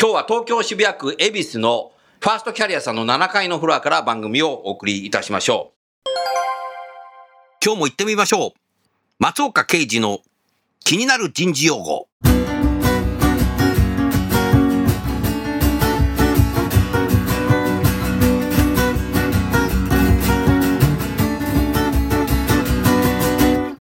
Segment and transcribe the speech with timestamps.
[0.00, 6.08] 今日は東京渋谷区恵比寿のファーストキャリアさんの7階のフロアから番組をお送りいたしましょう。
[7.60, 8.60] 今日も行ってみましょう。
[9.18, 10.20] 松岡刑事の
[10.84, 12.06] 気になる人事用語。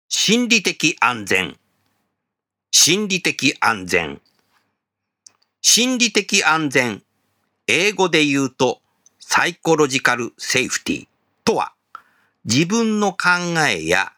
[0.08, 1.58] 心理的安全。
[2.72, 4.22] 心理的安全。
[5.68, 7.02] 心理的安全
[7.66, 8.82] 英語で言うと
[9.20, 11.08] サイコロジカルセーフティ
[11.44, 11.74] とは
[12.46, 14.14] 自分の考えや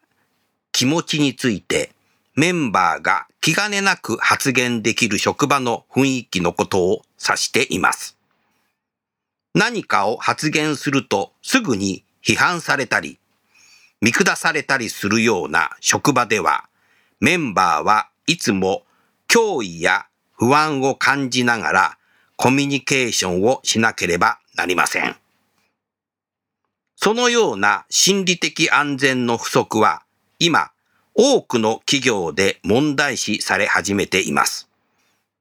[0.74, 1.92] 気持ちについて
[2.36, 8.18] メンバーが気兼ねなく発言できる職場の雰囲気のことを指しています。
[9.56, 13.20] 何かを発言するとすぐに批判されたり、
[14.02, 16.66] 見下されたりするような職場では、
[17.22, 18.84] メンバーはいつも
[19.30, 20.07] 脅威や
[20.38, 21.98] 不安を感じながら
[22.36, 25.16] コミュニケーションをしなければなりません。
[26.96, 30.04] そのような心理的安全の不足は
[30.40, 30.72] 今
[31.14, 34.70] 多くの企業で問題視され始めています。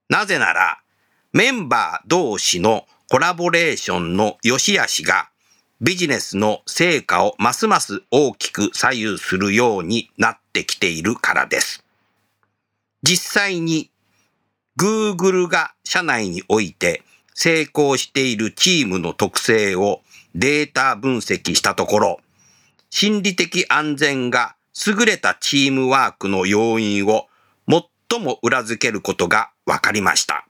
[0.08, 0.80] なぜなら
[1.32, 5.28] メンバー同士のコラボレーションの良し悪しが
[5.82, 11.84] ビジネスの成果をますます大きく左右するようになってきているからです。
[13.02, 13.90] 実際に
[14.78, 17.02] Google が社内において
[17.34, 20.02] 成功しているチームの特性を
[20.34, 22.20] データ分析したところ、
[22.90, 24.54] 心理的安全が
[24.86, 27.26] 優れたチームワークの要因を
[28.08, 30.46] 最も裏付けることが分かりました。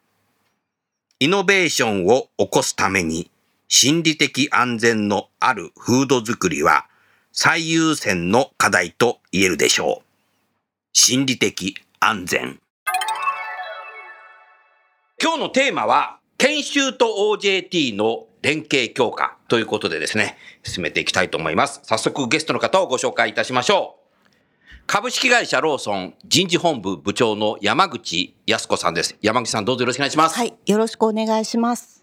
[1.20, 3.30] イノベーションを起こすために
[3.68, 6.86] 心理的安全のある風土づくりは
[7.32, 10.06] 最優先の課題と言えるでしょう。
[10.92, 12.58] 心理的安全。
[15.18, 21.80] 今日のテーマは、研修と OJT の連携強化ということでですね、進めていきたいと思います。
[21.84, 24.06] 早速ゲストの方をご紹介いたしましょう。
[24.86, 29.16] 株式会社ローソン人事本部部長の山口康子さんです。
[29.22, 30.36] 山口さんどうぞよろしくお願いします。
[30.36, 31.95] はい、よろしくお願いします。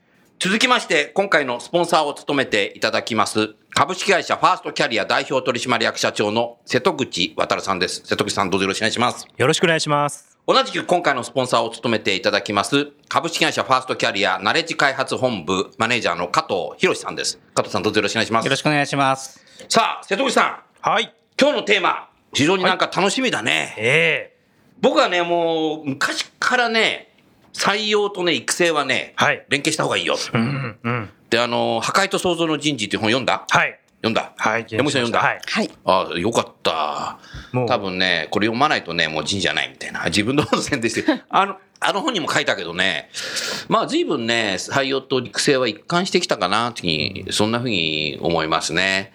[0.43, 8.01] 続きまして、今回のスポンサーを務めていただきます、株式会社ファーストキャリア代表取締役社長の瀬戸口渡さんです。
[8.03, 9.25] 瀬戸口さんどうぞよろしくお願いします。
[9.37, 10.37] よろしくお願いします。
[10.45, 17.39] 同じく今回のスポンサーを務めていただきます、株式会社ファーストキャリアナレッジ開発本部マネージャーの加藤博さんです。
[17.53, 18.57] 加藤さんどうぞよろしくお願いしますよろ。
[18.57, 19.45] しくお願いします。
[19.69, 21.15] さあ、瀬戸口さん、はい。
[21.39, 23.75] 今日のテーマ、非常になんか楽しみだね。
[23.77, 24.33] ええ
[24.81, 27.12] 僕はね、もう昔からね、
[27.53, 30.17] 採用とね、育成はね、はい連携した方がいいよ。
[30.33, 31.09] うん、うん。
[31.29, 33.45] で、あの、破壊と創造の人事っていう本読んだ？
[33.49, 33.79] はい。
[33.97, 34.33] 読んだ？
[34.37, 34.65] はい。
[34.69, 35.19] 山口さん読んだ？
[35.19, 35.41] はい。
[35.45, 37.19] はい、ああ、よかった。
[37.51, 40.05] もう、多分ね、これ読まないとね、もう人じゃないみたいな。
[40.11, 41.23] 自分のこと宣伝して。
[41.29, 43.09] あの、あの本にも書いたけどね、
[43.67, 49.13] まあ随分ね、採用と育成は一貫してきたかな、っていうふうにそんなふうに思いますね。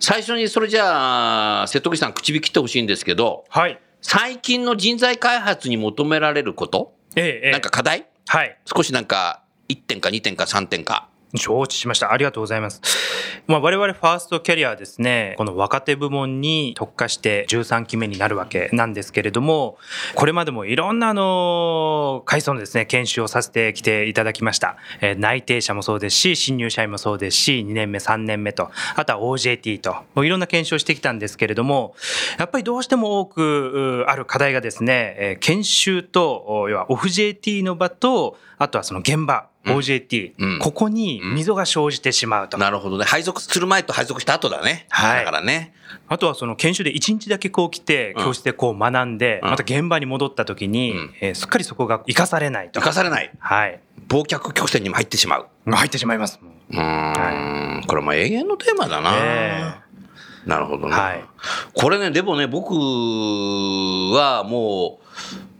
[0.00, 3.78] 最初にそれじゃあ、瀬戸口さん口火切ってほしいんですけど、はい。
[4.00, 8.06] 最近の人材開発に求められること、ええええなんか課題？
[8.26, 8.58] はい。
[8.64, 11.08] 少しなんか1点か2点か3点か。
[11.36, 12.12] 承知しました。
[12.12, 12.80] ありがとうございます。
[13.46, 19.78] まあ、我々ファーストキャリアですね、この若手部門に特化して13期目になるわけなんですけれども、
[20.14, 24.76] これまでもいろんなあの、階層のですね、研修をさせてきていただきました。
[25.00, 31.94] えー内定者もそうですし、新入社員もそうですし、2年目、3年目と、あとは OJT と、もういろんな研修をしてきたんですけれども、
[32.38, 42.58] やっぱりどうしても多くある課題がですね、研修と、要はオフ JT の場と、あとはその現場、OJT、うんここに溝が生じてしまうと。
[42.58, 43.04] なるほどね。
[43.04, 44.86] 配属する前と配属した後だね。
[44.88, 45.74] はいだからね。
[46.08, 52.80] あとはその研修で1日だけこう来て、うん教室でこう学んで、うんまた現場に戻った時に、うんえーすっかりそこが生かされないと。
[52.80, 53.30] 生かされない。
[53.38, 53.80] はい。
[54.08, 55.46] 忘却曲線にも入ってしまう。
[55.66, 56.40] 入ってしまいます。
[56.70, 57.84] うーん。
[57.86, 59.12] これも永遠のテーマだな。
[59.14, 59.74] え
[60.46, 60.94] なるほどね。
[60.94, 61.24] はい
[61.74, 64.98] これね、でもね、僕はも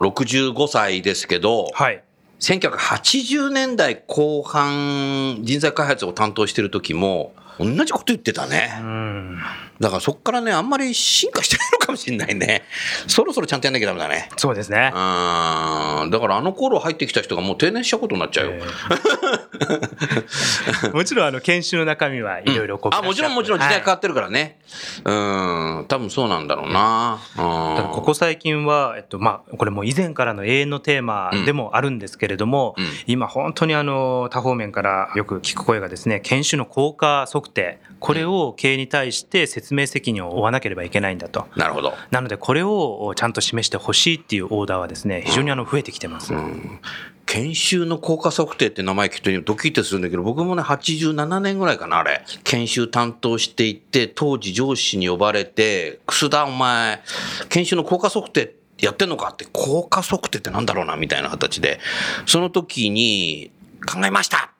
[0.01, 2.03] う65歳ですけど、はい。
[2.41, 8.79] 1980年代後半人材開発を担当してる時も同じこと言ってたうね。
[8.81, 9.39] ん。
[9.81, 12.63] だからそっからね、あんまり進化してないのかもしれないね。
[13.07, 14.29] そろそろちゃんとやんなきゃダメだね。
[14.37, 14.97] そうですねう。
[14.97, 16.11] ーん。
[16.11, 18.53] だからあの頃入ってきた人がもう定年しちゃうことになっちゃうよ。
[18.55, 19.49] えー
[20.93, 24.59] もちろんあの研修の中身はいろいろこう、あ、もちろんもちろん時代変わはいってるからね。
[25.05, 25.87] うん。
[25.89, 27.19] 多分そうなんだろうな。
[27.37, 27.77] うん。
[27.77, 41.47] ただここ最近は、えっとまあ、これも以前からの永遠のテーマでもあるんですけれども、うん今本当にあの多方面からよく聞く声がですね研修の効果測定これを経営に対して説明責任を負わなければいけないんだと。
[41.57, 41.95] なるほど。
[42.11, 46.81] なのでこれをちゃんと示してほしいっていうオーダーはですね非常にあの増えてきてます、うん。
[47.27, 52.25] 研修の効果測定って名前聞くとドキッとするんだけど、僕もね、87年ぐらいかな、あれ。
[52.43, 57.03] 研修担当していて、当時上司に呼ばれて、楠田お前、
[57.51, 61.81] 研修の効果測定やってんのかって、効果測定ってなんだろうな、みたいな形で、
[62.25, 63.51] その時に、
[63.87, 64.51] 考えました!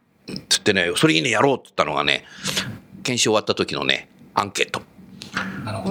[0.51, 2.25] つってね、それいいね、やろうって言ったのがね、
[3.03, 4.83] 研修終わった時のね、アンケート。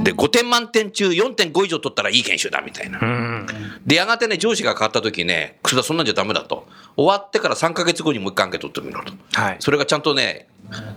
[0.04, 3.00] で、5点満点中4.5以上取ったらいい研修だ、みたいな。
[3.00, 3.48] うん
[3.86, 6.68] で、やがてね、上司が変わった時ね、楠田そんなんじゃダメだと。
[6.96, 9.14] 終わってから3ヶ月後にもう一回アンケート取ってみろと。
[9.40, 10.48] はいそれがちゃんとね、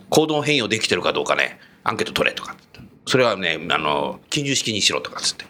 [0.08, 2.56] 行動変容できてるかどうかね、アンケート取れとか。
[3.06, 5.44] それはね、あの、記入式にしろとかっつって。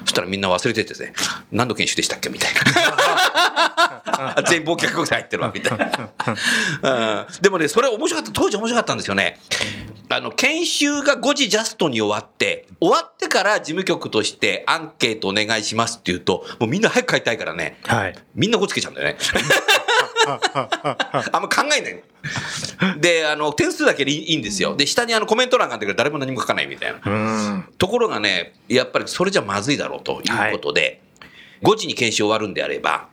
[0.00, 1.12] そしたらみんな忘れててね、
[1.50, 4.42] 何の研修でしたっけみたいな。
[4.48, 5.86] 全員忘却国入ってるわ、みたいな。
[7.26, 9.40] うんでもね、それ面白かった、当時面白かったんですよね。
[10.08, 19.16] あの、研修が5時ジャストに終わって、終わってから事務局としてアンケートお願いしますって言うと、もうみんな早く帰りたいからね、はいみんなこつけちゃうんだよね。
[21.32, 23.00] あんま考えないの。
[23.00, 24.76] で、あの、点数だけでいいいいんですよ。
[24.76, 27.00] で、下にあのコメント欄があるんだけど、誰も何も書かないみたいな。
[27.04, 27.10] う
[27.58, 31.00] んところがね、やっぱりそれじゃまずいだろうということで、
[31.62, 33.08] 5時に研修終わるんであれば、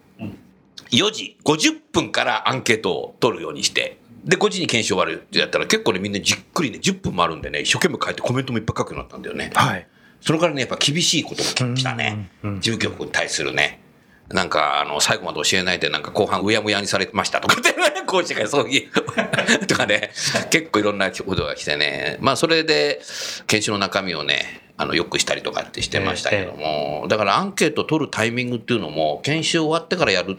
[0.91, 9.51] 4時50分からアンケートを取るようにして、で、5時に研修終わるってやったら結構ね、みんなじっくりね、10分もあるんでね、一生懸命書いてコメントもいっぱい書くようになったんだよね。
[9.53, 9.88] はい
[10.21, 12.29] それからね、やっぱ厳しいことが来たね。
[12.44, 13.81] 事務局に対するね。
[14.29, 18.91] なんか、あの、最後まで教えないで、なんか後半うやむやにされましたとかってね、 講師がそういう、
[19.65, 20.12] とかね、
[20.51, 22.18] 結構いろんなことが来てね。
[22.21, 23.01] まあ、それで、
[23.47, 30.38] 研修の中身をね、あの、よくしたりとかってしてましたけども、だからアンケート取るタイミングっていうのも、研修終わってからやる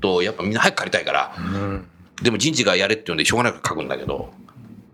[0.00, 1.88] と、やっぱみんな早く借りたいから、うん
[2.22, 4.32] でも人事がやれって言うんでしょうがなく書くんだけど、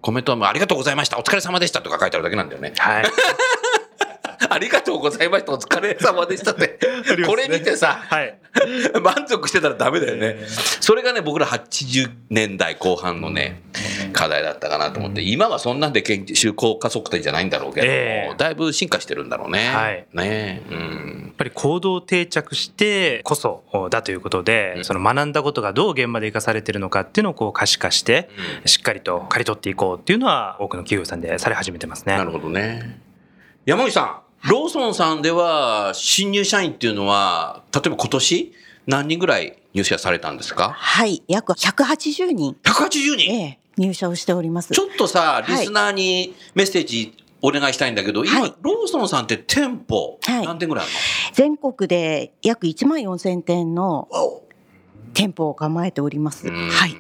[0.00, 2.72] コメントはもうありがとうございました、お疲れ様でしたとか書いてあるだけなんだよね。
[2.78, 3.04] はい
[4.48, 5.52] ありがとうございました。
[5.52, 6.78] お疲れ様でしたって。
[7.26, 8.38] これ見てさ、はい
[9.00, 10.38] 満足してたらダメだよね。
[10.80, 13.62] それがね、僕ら80年代後半のね、
[14.12, 19.68] 課題だったかなと思って、今はそんなんで研修効果測定じゃないんだろうけども、ええだいぶ進化してるんだろうね。
[19.68, 28.28] はいねうんやっぱり行動定着してこそだということで、うんその学んだことがどう現場で生かされているのかっていうのをこう可視化して、
[28.66, 32.16] しっかりと刈り取っていこうっていうのは多くの企業さんでされ始めてますね。
[32.16, 33.00] なるほどね。
[33.64, 38.52] 山口さん、ローソンさんでは、新入社員っていうのは、例えば今年、
[38.86, 40.70] 何人ぐらい入社されたんですか？
[40.70, 44.72] はい、約180人、?180 人、ええ、入社をしております。
[44.72, 50.92] ちょっとさ、いリスナーにメッセージお願いしたいんだけど、今、はいローソンさんって店舗、はい何店ぐらいある
[51.34, 54.40] 全国で約1万4000店のの
[55.12, 56.48] 店舗を構えております。
[56.48, 56.96] うんはい。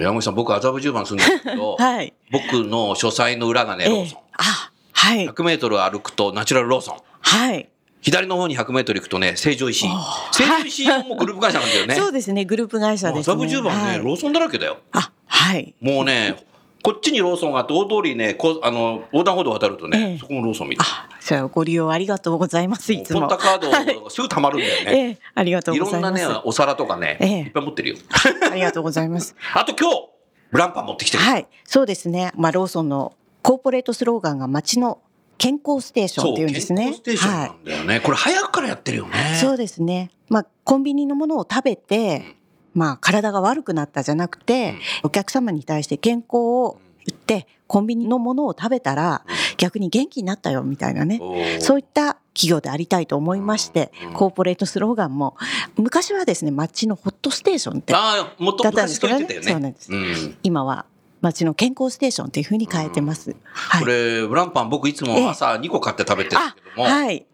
[0.00, 2.12] 山口さん、僕、麻布十番住んでるんですけど、 はい。
[2.32, 4.18] 僕の書斎の裏がね、えローソン。
[4.18, 5.28] え、あ、はい。
[5.28, 6.96] 100メートル歩くとナチュラルローソン。
[7.20, 7.68] はい。
[8.00, 9.90] 左の方に100メートル行くとね、成城石井。
[10.32, 11.94] 成城石井もグループ会社なんだよね。
[11.96, 13.34] そうですね、グループ会社ですね。
[13.34, 14.78] 麻布十番ね、はいローソンだらけだよ。
[14.92, 15.74] あ、はい。
[15.80, 16.34] もうね、
[16.82, 20.92] こっちにローソンがあって、大通りね、こうあの横断歩道渡るとね、ええそこもローソンみたいな。
[20.92, 22.92] あ、じゃあご利用ありがとうございます。
[22.92, 23.36] いつもポンタ。
[23.36, 24.92] カードがすぐ溜まるんだよね。
[24.92, 26.34] ええ、ありがとういろんなございます。
[26.34, 27.96] ね、お皿とかね、ええいっぱい持ってるよ。
[28.50, 29.36] ありがとうございます。
[29.54, 30.08] あと今日、
[30.50, 31.22] ブランパン持ってきてる。
[31.22, 32.32] はい、そうですね。
[32.36, 33.12] まあローソンの
[33.48, 35.00] コーポレートスローガンが街の
[35.38, 36.82] 健康ステーションっていうんですね。
[36.82, 37.50] 健康ステーションなはい。
[37.50, 38.00] んだよね。
[38.00, 39.38] これ早くからやってるよね。
[39.40, 40.10] そうですね。
[40.28, 42.36] まあコンビニのものを食べて、
[42.74, 49.24] まあ体が悪くなったじゃなくて、お客様に対して健康を言ってコンビニのものを食べたら
[49.56, 51.18] 逆に元気になったよみたいなね。
[51.60, 55.38] そういった企業でありたいと思いまして、コーポレートスローガンも、
[55.78, 59.42] 昔はですね、町のホットステーションって、ああ、もっとだったんで昔すけどねね。
[59.42, 60.84] そうなんですうん今は
[61.20, 63.36] 町の健康ステーションっていうふうに変えてます。
[63.52, 67.26] はいこれ、ブランパン僕いつも朝2個買って食べてるんですけども、はい。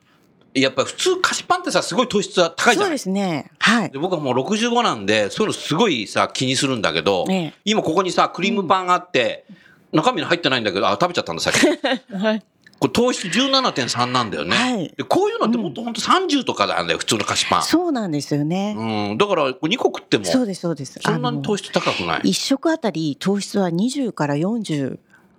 [0.54, 3.50] やっぱり普通菓子パンってさ、すごい糖質は高いじゃそうないですね。
[3.58, 3.98] はいで。
[3.98, 9.44] 僕はもう65なんで、そういうのすごいさ、気にするんだけど、ええ今ここにさ、クリームパンがあって、
[9.92, 11.58] 中身に入ってないんだけど、あ、食べちゃったんだ、さっき。
[12.14, 12.42] はい。
[12.78, 14.56] これ糖質17.3なんだよね。
[14.56, 17.62] はいでこういうのってもっと本当30とかなんだよ、普通の菓子パン。
[17.62, 18.74] そうなんですよね。
[18.76, 21.00] うん、だから2個食っても、そうです、そうです。
[21.00, 22.20] そんなに糖質質高くない。
[22.24, 24.98] 一食あたり糖質は20から40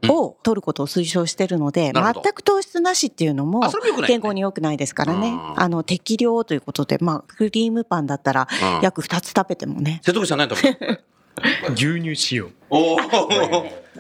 [0.10, 3.62] を取ることを推奨してるので、全く糖質なしっていうのも
[4.06, 5.30] 健康に良くないですからね。
[5.30, 10.02] うんあの適量ということで、まあクリームパンだったらうん約2つ食べてもね。
[10.04, 11.02] 瀬戸口さん何食べ
[11.76, 12.98] 牛乳使用おお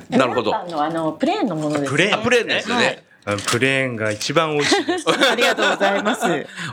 [0.10, 0.56] なるほど。
[0.56, 3.00] あのあのプレーンのものですプレーンあプレーンですよね。
[3.00, 3.05] うん
[3.48, 6.22] プレーンが一番美味しいです ありがとうございます。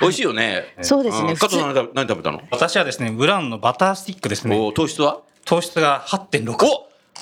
[0.01, 0.75] 美味しいよね。
[0.83, 1.31] そうですね。
[1.31, 2.43] うん加藤さん何食べ何食べたの？
[2.51, 4.57] 私はですね、ブラウンのバタースティックですね。
[4.59, 5.21] お糖質は？
[5.45, 6.67] 糖質が8.6。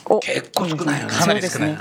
[0.08, 1.12] おお結構少ないよね。
[1.14, 1.78] かなり少ない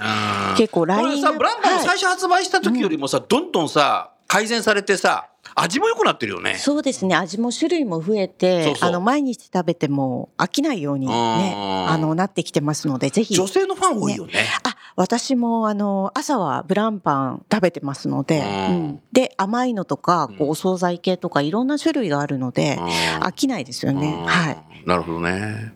[0.57, 5.27] 結構ラインこれさ、ブランパンも最初発売した時よりもさ、どんどんさ、改善されてさ、
[5.61, 6.55] 味も良くなってるよね。
[6.55, 7.15] そうですね。
[7.15, 8.89] 味も種類も増えてそうそう。
[8.89, 11.89] あの毎日食べても飽きないようにねうん。
[11.89, 13.35] あのなってきてますのでぜひ。
[13.35, 14.33] 女性のファン多いよね。
[14.63, 18.75] あ私もあの朝はブランパン食べてますので、うん。
[18.75, 19.01] うん。
[19.11, 22.85] で甘いのとかこうお惣菜系とかいろんな種類があるので、うん。
[23.23, 24.13] 飽きないですよね。
[24.19, 24.25] うん。
[24.25, 24.57] はい。
[24.85, 25.73] なるほどね。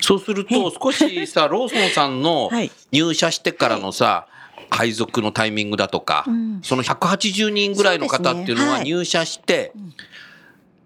[0.00, 2.70] そうすると、少しさ、ローソンさんの はい。
[2.92, 4.26] 入社してからのさ、
[4.76, 6.60] 配属のタイミングだとか、うん。
[6.62, 8.84] その180人ぐらいの方っていうのははい。
[8.84, 9.72] 入社して、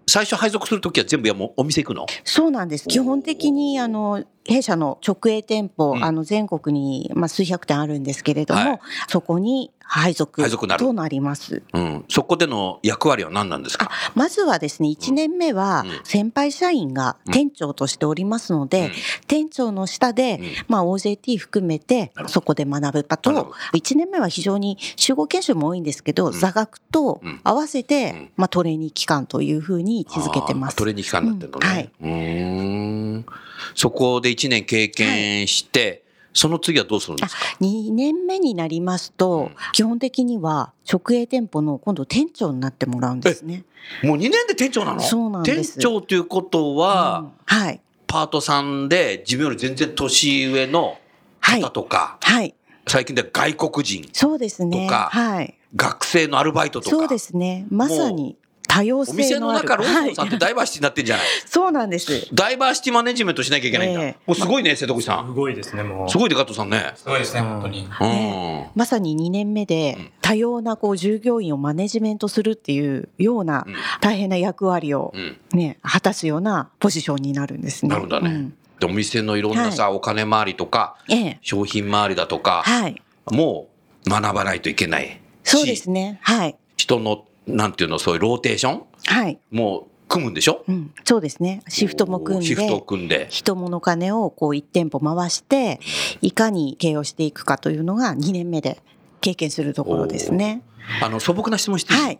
[0.07, 2.05] 最初配属するときは全部やもうお店行くの？
[2.23, 2.87] そうなんです。
[2.87, 6.03] 基本的にあの弊社の直営店舗、うん。
[6.03, 8.79] あの全国にまあ数百店あるんですけれども、はい。
[9.07, 10.43] そこに配属
[10.77, 11.63] となります。
[11.73, 12.05] うん。
[12.09, 13.89] そこでの役割は何なんですか？
[14.13, 15.99] まずはですね、1年目はうん。
[16.03, 18.91] 先輩社員が店長としておりますので、うん。
[19.27, 20.47] 店長の下で、うん。
[20.67, 26.33] まあ OJT 含めてそこで学ぶ場学ぶと、1年目は非常に集合研修も多いんですけど、ん。
[26.33, 27.41] 座学とうん。
[27.43, 28.29] 合わせて、うん。
[28.35, 30.75] まあトレーニー期間というふうに位置づけてます。
[30.75, 31.91] トレーニング期間になってるのね。
[32.01, 33.48] うんはい。
[33.75, 43.63] そこで1年経験して、その次はどうするんですか？2年目になりますと、うん基本的には直営店舗の今度店長になってもらうんですね。
[44.03, 45.01] もう2年で店長なの？
[45.01, 47.81] そうなんです店長ということは、うんはい。
[48.07, 50.97] パートさんで自分より全然年上の
[51.39, 52.55] はい方とか、はい。
[52.87, 54.87] 最近では外国人、そうですね。
[54.87, 55.55] とかはい。
[55.75, 56.95] 学生のアルバイトとか。
[56.95, 57.67] そうですね。
[57.69, 58.35] まさに
[58.71, 59.51] 多様性お店の。
[59.51, 61.25] 中、ローソンさんってはいダイバーシティになってんじゃない？
[61.47, 62.27] そうなんです。
[62.33, 64.01] ダイバーシティマネジメントしなきゃいけないんだ。
[64.03, 65.33] ええもうすごいね、瀬戸口さすん。
[65.35, 66.93] ごいですねもうすごいで、加藤さんね。
[66.95, 67.87] すごいですね、本当に。
[67.99, 68.65] うん。
[68.75, 75.37] まさに2年目で多様なこう従業員をマネジメントするっていうようなうん大変な役割をうん。
[75.57, 77.89] ね、果たすようなポジションになるんですね。
[77.89, 81.39] なるほどねうんで、お店のいろんなさ、お金回りとか、ええ。
[81.41, 83.01] 商品回りだとか、はい。
[83.29, 83.67] も
[84.05, 85.49] う学ばないといけないし。
[85.51, 86.19] そうですね。
[86.21, 86.55] はい。
[86.77, 87.25] 人の、
[87.55, 88.83] なんていうの、そういうローテーション？
[89.05, 89.39] はい。
[89.51, 90.63] もう組むんでしょ？
[90.67, 90.91] うん。
[91.03, 91.61] そうですね。
[91.67, 92.45] シフトも組んで。
[92.45, 93.27] シフトを組んで。
[93.29, 95.79] 人物金をこう一店舗回して、
[96.21, 98.81] いかに経営をしていくかというのが2年目で
[99.21, 100.61] 経験するところですね。
[101.03, 102.19] あの、素朴な質問していい、はい。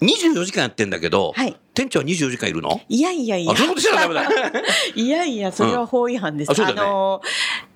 [0.00, 1.56] 24時間やってんだけど、はい。
[1.76, 2.80] 店長は24時間いるの？
[2.88, 3.56] いやいやいやあ、。
[3.56, 4.24] そういうことしちゃダメだ。
[4.96, 6.52] いやいや、それは法違反です。
[6.52, 7.20] うだよねの、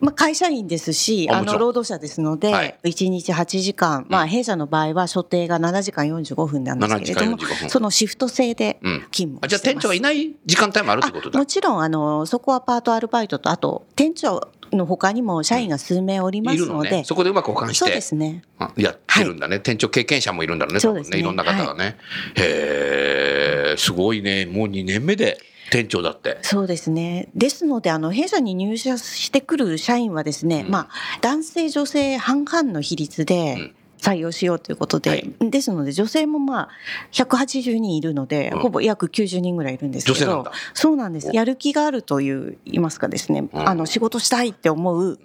[0.01, 11.39] まあ、会社員ですし、あの、労働者ですので、はい1日8時間、まあ、弊社の場合は所定が7時間45分なんですけれど7も時間45、分そのシフト制でうん勤務あじゃあ店長はいない時間帯もあるってことだ。
[11.39, 17.05] もちろん、あの、そこはパートアルバイトと、あと、店長の他にも社員が数名おりますので、ね。
[17.05, 18.43] そこでうまく保管しそうでてすね。
[18.59, 19.61] あやってるんだね。
[19.61, 20.81] 店長経験者もいるんだろうね。
[20.81, 21.97] そうですね多分いろんな方がね。
[22.37, 24.47] へえ、すごいね。
[24.47, 25.39] もう2年目で
[25.71, 26.39] 店長だって。
[26.43, 27.29] そうですね。
[27.35, 30.89] ですので、あの、弊社に入社してくる社員はですね、うんまあ、
[31.21, 36.69] 男性、女性半々の比率うんで採用しようということで、はいですので、女性もまあ、
[37.13, 41.31] 180人いるので、うんほぼ約90人ぐらいいるんですけどそうなんです。
[41.33, 45.19] やる気があるという、言いますかですね、うんあの、仕事したいって思う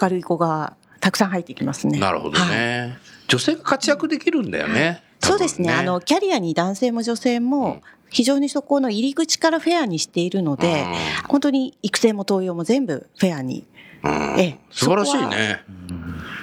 [0.00, 1.98] 明るい子がたくさん入ってきますね。
[1.98, 2.98] なるほどはいね。
[3.28, 5.02] 女性が活躍できるんだよね。
[5.22, 5.68] そうですね。
[5.68, 10.84] 多分あの、キャリアに男性も女性うんも、非常にそこの入り口からフェアにしているので、
[11.28, 13.66] 本当に育成も登用も全部フェアに。
[14.04, 15.62] うんええ素晴らしいね。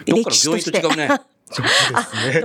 [0.05, 0.21] どっ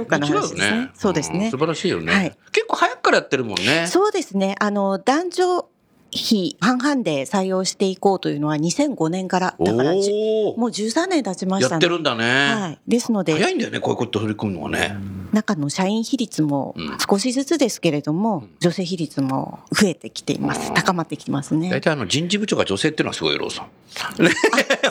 [0.06, 0.90] かの病院と違 うね。
[0.94, 1.58] そうですねん素。
[1.58, 2.12] 晴らしいよね。
[2.12, 3.86] はい結構早くからやってるもんね。
[3.88, 4.54] そうですね。
[4.60, 5.68] あの、男女
[6.10, 9.92] 比半々で採用していこうというのは2005年から、だから。
[9.92, 11.72] もう13年経ちましたね。
[11.72, 12.24] やってるんだね。
[12.24, 12.78] はい。
[12.86, 14.96] ですので、早いんだよね、こういうこと取り組むのはね。
[15.32, 20.72] 中の社員比率もうん少しずつですけれども、ん女性比率も増えてきています。
[20.74, 21.80] 高まってきてますね大。
[21.80, 23.66] 体あの人事部長が女性っていうのはすごいローソン。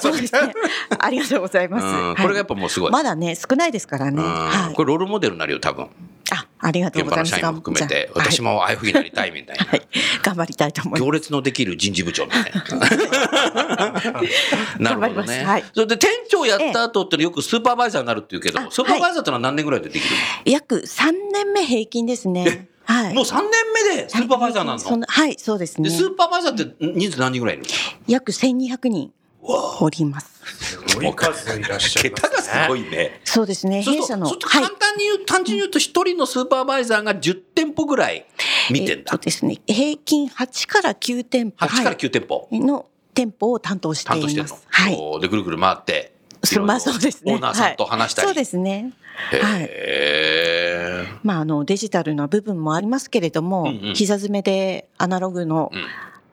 [0.01, 0.53] そうですね。
[0.99, 2.21] ありがとうございます。
[2.21, 2.91] これがやっぱもうすごい。
[2.91, 4.21] まだね、少ないですからね。
[4.21, 4.83] うんはいこ。
[4.83, 5.87] れロールモデルになるよ多分。
[6.67, 7.33] あ、ありがとうございます。
[7.33, 9.65] 現場の社員も含めて私もああいうふうになりたいみたいな。
[9.65, 9.87] はい、
[10.21, 11.03] 頑張りたいと思います。
[11.03, 12.47] 行列のできる人事部長みたいな。
[14.79, 15.43] なるほど頑張りますね。
[15.43, 22.69] はいそれで店長やった後ってよくスーパーバイザーになるっていうけど、あスーパーバイザーってのは何年ぐらいでできる約3年目平均ですね。
[22.85, 23.13] はの、い。
[23.15, 23.43] もう3年
[23.89, 24.79] 目でスーパーバイザーなの？
[24.79, 25.95] そんはい、そうですねで、。
[25.95, 27.69] スーパーバイザーって人数何人ぐらいいるの？
[28.07, 29.11] 約1200人
[29.47, 30.37] おります。
[30.59, 32.81] すごい数いらっしゃいます桁がすごね。
[32.81, 33.21] いね。
[33.23, 33.83] そうですね。
[33.83, 34.27] そう弊社の。
[34.27, 34.79] するとそうはい簡。
[34.79, 38.25] 単に言う、単純に言うと一人のスーパーバイザーが10店舗ぐらい
[38.71, 39.17] 見てんだえっと。
[39.17, 41.65] ですね、平均8から9店舗。
[41.65, 44.41] 8からはい9店舗の店舗を担当してい担当して。
[44.69, 45.21] はい。
[45.21, 46.13] で、ぐるぐる回って。
[46.43, 47.33] そうまあそうですね。
[47.33, 48.27] オーナーさんと話したり。
[48.27, 48.93] はいそうですね。
[49.41, 49.69] はい。
[51.23, 55.85] まあ、あの、デジタルな部分もありますけれども、うんうん膝詰めでアナログの、うん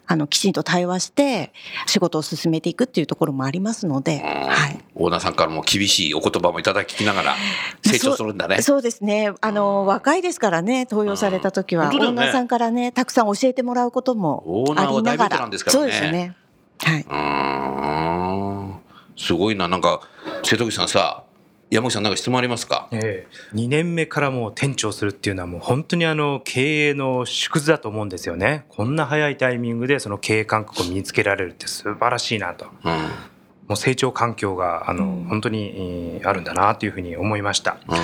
[0.06, 1.52] あの、きちんと対話して、
[1.86, 4.84] 仕事を進めていくっていうところもありますので、はい。
[4.94, 7.36] オーナーさんからも厳しいお言葉もいただきながら
[7.82, 8.62] 成長するんだね。
[8.62, 9.32] そうですね。
[9.40, 16.36] あの、若いですからね、登用された時は、うんオーナーさんからね、たくさん教えてもらうこともありながらそうですね。
[16.78, 17.00] はい。
[17.00, 18.80] うーん。
[19.16, 19.68] すごいな。
[19.68, 20.00] なんか、
[20.42, 21.24] 瀬戸口さんさ、
[21.70, 22.88] 山口さんなんか質問ありますか？
[22.92, 28.64] ええ、2年目からもう店長するっていうのはもう本当にあの経営の縮図だと思うんですよね。
[28.68, 32.66] こんな早いタイミングでその経営感覚を身につけられるって素晴らしいなと。
[32.84, 32.92] うん。
[33.66, 37.78] もう成長環境があの、うん本当にえーあるんだなというふうに思いました。
[37.88, 37.98] うん。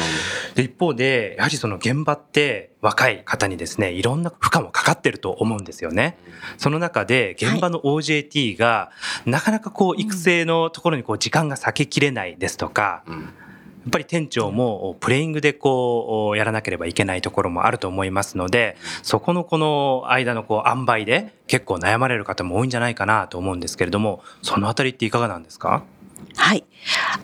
[0.54, 6.16] で一方でやはりその現場って若い方にですねいろんな負荷もかかってると思うんですよね。
[6.56, 8.90] その中で現場の OJT が
[9.26, 13.28] なかなかこう育成のところにこう時間が割けきれないですとか、うん。
[13.90, 25.82] やっぱり店長もプレイングでこうやらなければいけないところもあると思いますのでそこのこの間のこう塩梅で結構悩まれる方も多いんじゃないかなと思うんですけれどもそのあたりっていかがなんですか？
[26.36, 26.64] はい。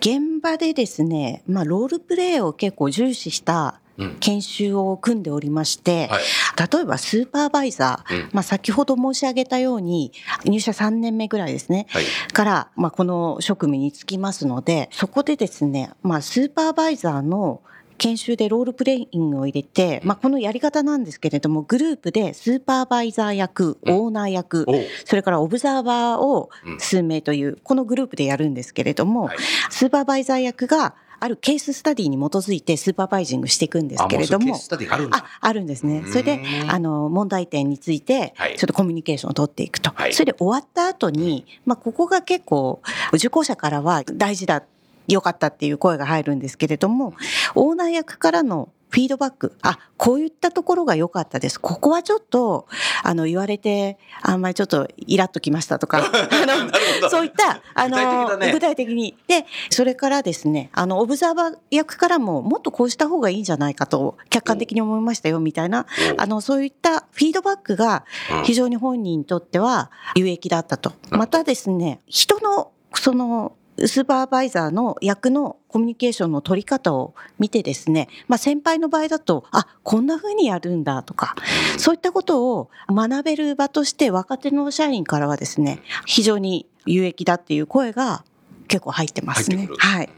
[0.01, 3.79] 現場でですね、まあ、ロールプレイを結構重視した。
[4.19, 6.23] 研修を組んでおりまして、はい。
[6.71, 8.29] 例えばスーパーバイザー、うん。
[8.33, 10.11] まあ、先ほど申し上げたように
[10.45, 12.03] 入社3年目ぐらいですね、はい。
[12.33, 17.61] から、まあ、この職務に就きますのでそこでですね、まあ、スーパーバイザーの
[17.97, 23.93] 研修でロールプレイングを入れて、まあ、このやり方なんですけれどもグループでスーパーバイザー役、うん。
[23.95, 24.85] オーナー役おう。
[25.05, 26.79] それからオブザーバーをうん。
[26.79, 29.37] 数名というこのグループでやるんですけれども、はい。
[29.71, 34.55] スーパーバイザー役があるケーススタディに基づいてスーパーバイジングしていくんですあ、けれども
[34.89, 35.25] あるんだあ。
[35.41, 36.03] あるんですね。
[36.07, 39.91] それでう、んあの、問題点についてはい、ちょっとコミュニケーションを取っていくと。
[39.95, 42.81] はいそれで終わった後に、まあ、ここが結構、
[43.13, 44.63] 受講者からは大事だ、
[45.07, 47.13] 良かったっていう声が入るんですけれども、
[47.55, 51.59] オーナー役からのフィードバック、あ、こういったところが良かったです。
[51.59, 52.67] ここはちょっと、
[53.03, 56.09] あの、言われて、あんまりちょっとイラッときましたとか、 あ
[56.45, 59.17] のそういった、あの、具体ね具体的に。
[59.27, 65.85] で、それからですね、あの、オブザーバー役からも、もっとこうした方がいいんじゃないかと、客観的に思いましたよ、みたいな、
[66.17, 70.93] あの、そういったフィードバックがうん非常に本人にとっては有益だったと。
[71.09, 73.53] どまたですね、人の、その、
[73.85, 81.35] スーパーバイザーの役のコミュニケーションの取り方を見てですね、まあ先輩の場合だと、あ、こんな風にやるんだとか、
[81.77, 88.23] そういったことを学べる場として若手の社員からはですね、非常に有益だっていう声が
[88.67, 89.51] 結構入ってます。
[89.51, 90.09] ねはい。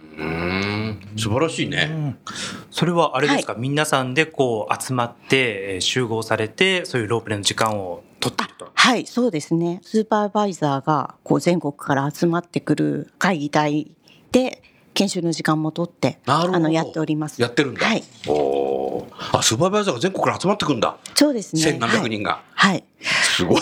[1.17, 2.17] 素晴らしいね。
[2.71, 8.69] それはあれですか、皆さんでこう集まってえー集合されてそういうロープレの時間を取っていると。
[8.73, 9.79] はい、そうですね。
[9.83, 13.95] スーパーバイザーがこう全国から集まってくる会議体
[14.31, 14.61] で
[14.93, 17.41] 研修の時間も取って、なるほどあのやっております。
[17.41, 17.85] やってるんだ。
[17.85, 18.03] はい。
[18.27, 20.97] おーあ、スーパーバイザーが全国から集まってくるんだ。
[21.15, 21.61] そうですね。
[21.61, 22.41] 千何百人が。
[22.53, 22.71] はい。
[22.71, 22.83] はい。
[22.99, 23.61] すごい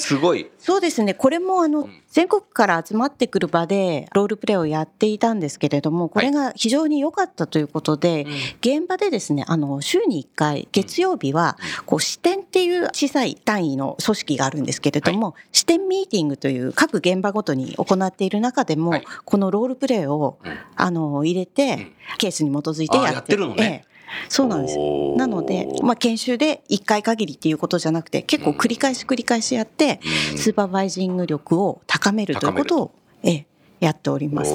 [0.00, 0.50] すごい。
[0.58, 1.14] そうですね。
[1.14, 2.02] これもあの、ん。
[2.08, 8.26] 全国から集まってくる場でロールプレイをやっていたんですけれども、これが非常に良かったということで、
[8.60, 19.04] 現場でですね、あの、週に1回、月曜日は、こう、支店っていう小さい単位の組織があるんですけれども、支店ミーティングという各現場ごとに行っている中でも、はい。
[19.24, 20.58] このロールプレイを、うん。
[20.74, 21.92] あの、入れて、ん。
[22.18, 23.84] ケースに基づいてやってあやってるのね。
[23.84, 23.95] ええ
[24.28, 24.78] そうなんです。
[25.16, 32.92] なので、まあ、研修で1回限りっていうことじゃなくて、結構繰り返し繰り返しやって、うんスーパーバイジング力を高めるということを、
[33.22, 33.46] ええ、
[33.80, 34.52] やっております。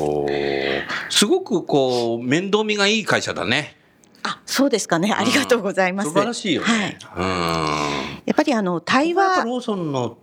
[1.09, 3.75] すごくこう、面倒見がいい会社だね。
[4.23, 5.11] あ、そうですかね。
[5.11, 6.09] ありがとうございます。
[6.09, 6.67] 素晴らしいよね。
[6.67, 6.97] はい。
[7.17, 8.21] うん。
[8.25, 10.17] やっぱりあの、対話、ローソンの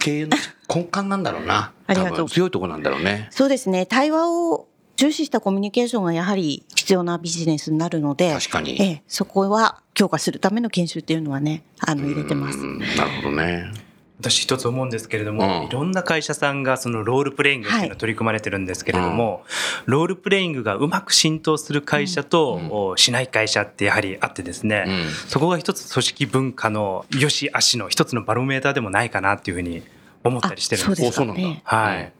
[0.00, 0.36] 経営の
[0.72, 1.72] 根幹なんだろうな。
[1.86, 3.28] ありがとう強いとこなんだろうね。
[3.30, 3.86] そうですね。
[3.86, 8.80] 対話を重視したコミュニケーションがやはり必要なビジネスになるので、確かに。
[8.80, 12.58] ええ、そこは強化するための研修っていうのはね、あの入れてます。
[12.58, 13.72] うんなるほどね。
[14.20, 15.66] 私一つ思うんですけれども、うん。
[15.66, 19.44] いろんな会社さんがそのロールプレイングっていうのを取り組まれてるんですけれども、
[19.86, 25.04] ロールプレイングがうまく浸透する会社と、おしない会社ってやはりあってですね、うん。
[25.28, 29.82] そこが一つ組織文化の良し悪しの一つのバロメーターでもないかなっていうふうに
[30.22, 31.60] 思ったりしてるんですそうですね。
[31.64, 32.12] はい。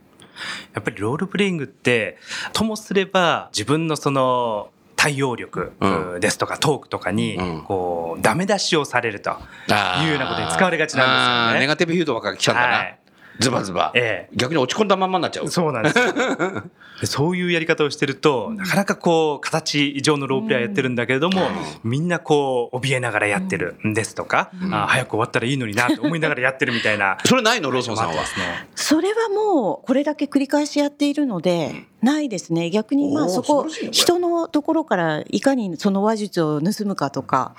[0.75, 2.19] やっぱりロールプレイングって、
[2.53, 11.61] ともすれば自分のその対応力うんですとかトークとかにうん、こう、ダメ出しをされるというようなことに使われがちなんですよね。
[11.61, 12.77] ネガティブフィードバックが来ちゃうんだな。
[12.77, 12.99] はい
[13.41, 13.93] ズバズバ。
[13.95, 15.49] え逆に落ち込んだまんまになっちゃう。
[15.49, 15.97] そうなんです
[17.05, 21.43] そういうやり方をしてると、なかなかこう、形上のロープレーやってるんだけれども、
[21.83, 27.19] みんなこう、怯えながらやってるんですとか、あー早く終わったらいいのになと思いながらやってるみたいな。
[27.25, 28.15] それないのローソンさんは？
[28.15, 28.21] ね。
[28.77, 32.71] それはもうこれだけ繰り返しやっているので、ないですね。
[32.71, 37.57] 逆にまあそこ人のところからいかにその話術を盗むかとか、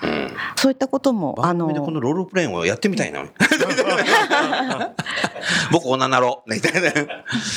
[0.56, 3.24] そういったこともあの番組でこのロールプレインをやってみたいな。
[5.70, 6.54] 僕女なろう。
[6.54, 6.92] みたいな。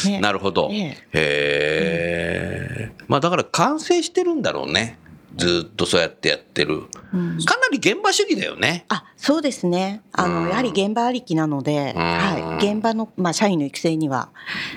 [0.06, 0.70] ねなるほど。
[0.72, 2.92] えへえ。
[3.08, 4.98] まあだから完成してるんだろうね。
[5.38, 6.84] ずっとそうやってやってる。
[7.14, 8.86] うんかなり現場主義だよね。
[8.90, 14.30] あそうですねあの、うんやはり現場ありきなので、うんはい、現場の、まあ、社員の育成には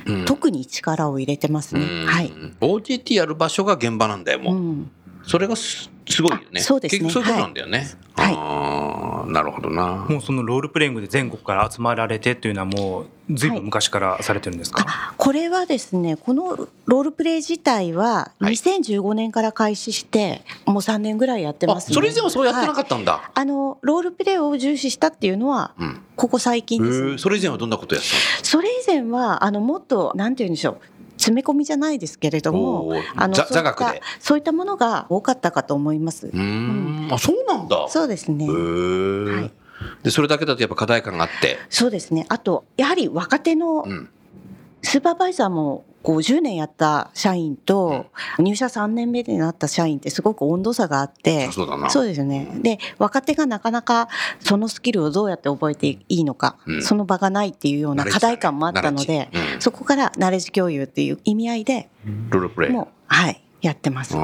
[0.06, 1.80] うん特に力を入れてますね。
[1.82, 4.56] うんはい、OJT やる場所が現場なんだよ、もう。
[4.56, 4.90] うん
[5.24, 5.54] それが
[6.08, 6.44] すすごいよね。
[6.56, 7.86] あそうですね結局そういうことなんだよね。
[8.14, 10.06] はいあーなるほどな。
[10.08, 21.94] もうそのロールプレイングで全国から集まられてっていうのはもう随分昔からされてるんですか、あこれはですねこのロールプレイ自体ははい2015年から開始して、もう3年ぐらいやってあ、ますね。
[21.94, 23.30] それ以前はそうやってなかはいったんだ。
[23.32, 26.00] あのロールプレイを重視したっていうのはうん。
[26.14, 30.78] ここ最近です、へーそれ以前はどんなことやってたそれ以前はあのもっとなんて言うんでしょう
[31.22, 36.26] 詰め込みじゃないですけれどもあのざそういった座学でそういったものが多かったかと思います。
[36.26, 37.08] のうーん。
[37.12, 37.86] あ、そうなんだ。
[37.88, 38.46] そうですね。
[38.46, 39.50] はい
[40.04, 41.58] で、それだけだとやっぱ課題感があって。
[41.68, 42.24] そうですね。
[42.28, 44.08] あとやはり若手のうん。
[44.84, 48.06] スーパーバイザーもこう10年やった社員と
[48.38, 51.90] 入社3年目でなった社員ってすごく温度差があってそうだな。
[51.90, 52.48] そうですよね。
[52.60, 54.08] で、若手がなかなか
[54.40, 61.88] そのスキルをどうやって覚えていいのか、うんその場がないっていうような課題感もあったので、うんそこからナレッジ共有っていう意味合いで
[62.30, 62.70] ロールプレイ。
[62.72, 64.16] もう、はい、やってます。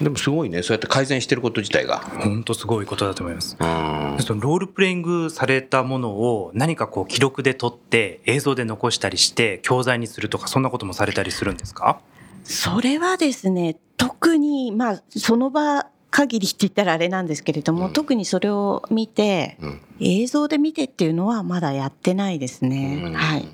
[0.00, 0.62] うんでもすごいね。
[0.62, 1.98] そうやって改善してること自体が。
[1.98, 3.56] 本当すごいことだと思います。
[3.60, 12.00] うんそのロールプレイングされたものを何かこう記録で撮って映像で残したりして教材にするとかそんなこともされたりするんですか？
[12.44, 23.02] それはですね、特に、まあ、その場限りって言ったらあれなんですけれども、うん特にそれを見て、うん映像で見てっていうのはまだやってないですね。
[23.04, 23.46] うんはい。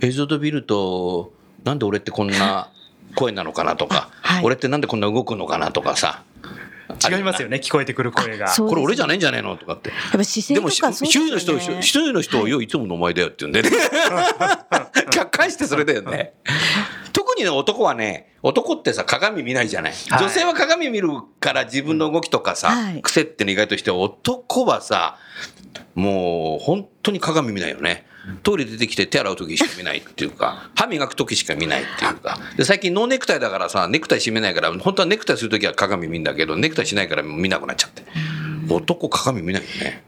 [0.00, 2.72] 映像で見ると、なんで俺ってこんな
[3.18, 6.22] 声なのかなとか、はい俺ってなんでこんな動くのかなとかさ。
[7.06, 9.90] 違いますよね聞こえてくる声がこれ俺じゃないんじゃないのとかって。
[9.90, 11.32] やっぱ姿勢でも、とかそうですよね。
[11.32, 13.70] 周囲の人、周囲の人を、よ、いつものお前だよって言うんでね。
[15.10, 16.32] 客観してそれだよね。
[17.12, 19.92] 特にね、男はね、男ってさ、鏡見ないじゃない。
[19.92, 25.18] はい女性は鏡見るから自分の動きとかさ、はい癖っての意外として、男はさ、
[25.94, 28.07] もう本当に鏡見ないよね。
[28.42, 32.38] トイレ出てきて手洗う時しか見ないっていうか、歯磨く時しか見ないっていうか。
[32.56, 38.02] で、最近ノーネクタイだからさ、ネクタイ締めないから、本当はネクタイする時は鏡見んだけど、ネクタイしないから見なくなっちゃって。
[38.68, 40.04] 男鏡見ないよね。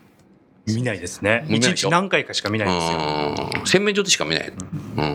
[0.66, 4.52] 見ないですね一日何回かしか見ないんですようん洗面所でしか見ない。
[4.96, 5.14] うん。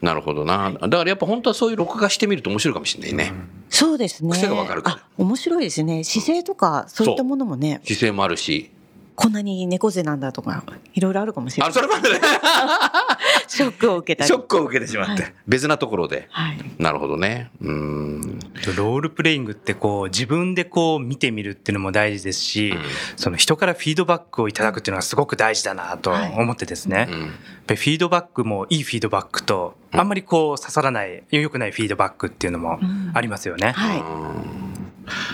[0.00, 0.72] なるほどな。
[0.72, 3.32] だからやっぱ本当はそういう録画してみると面白いかもしれないね。
[3.68, 4.32] そうですね。
[4.32, 6.02] 癖がわかるからあ、面白いですね。
[6.02, 8.70] 姿勢とかそういったものもね、姿勢もあるし。
[9.14, 11.74] こんなに猫背なんだとか、いろいろあるかもしれあ、ない。
[11.74, 12.20] それまでね。
[13.46, 14.28] ショックを受けたり。
[14.28, 15.22] ショックを受けてしまって。
[15.22, 16.28] はい別なところで。
[16.30, 16.58] はい。
[16.78, 17.50] なるほどね。
[17.60, 18.38] うん。
[18.76, 22.78] ロールプレイングってこう自分でこう見てみるっていうのも大事ですし、うん
[23.16, 27.30] その人からフィードバックをいただくっていうのはすごく大事だなと思ってですね、うんやっ
[27.66, 32.80] ぱりフィードバックもいいフィードバックとうんあんまりこう刺さらない良くないフィードバックっていうのも
[33.14, 33.72] ありますよね。
[33.72, 34.02] はい。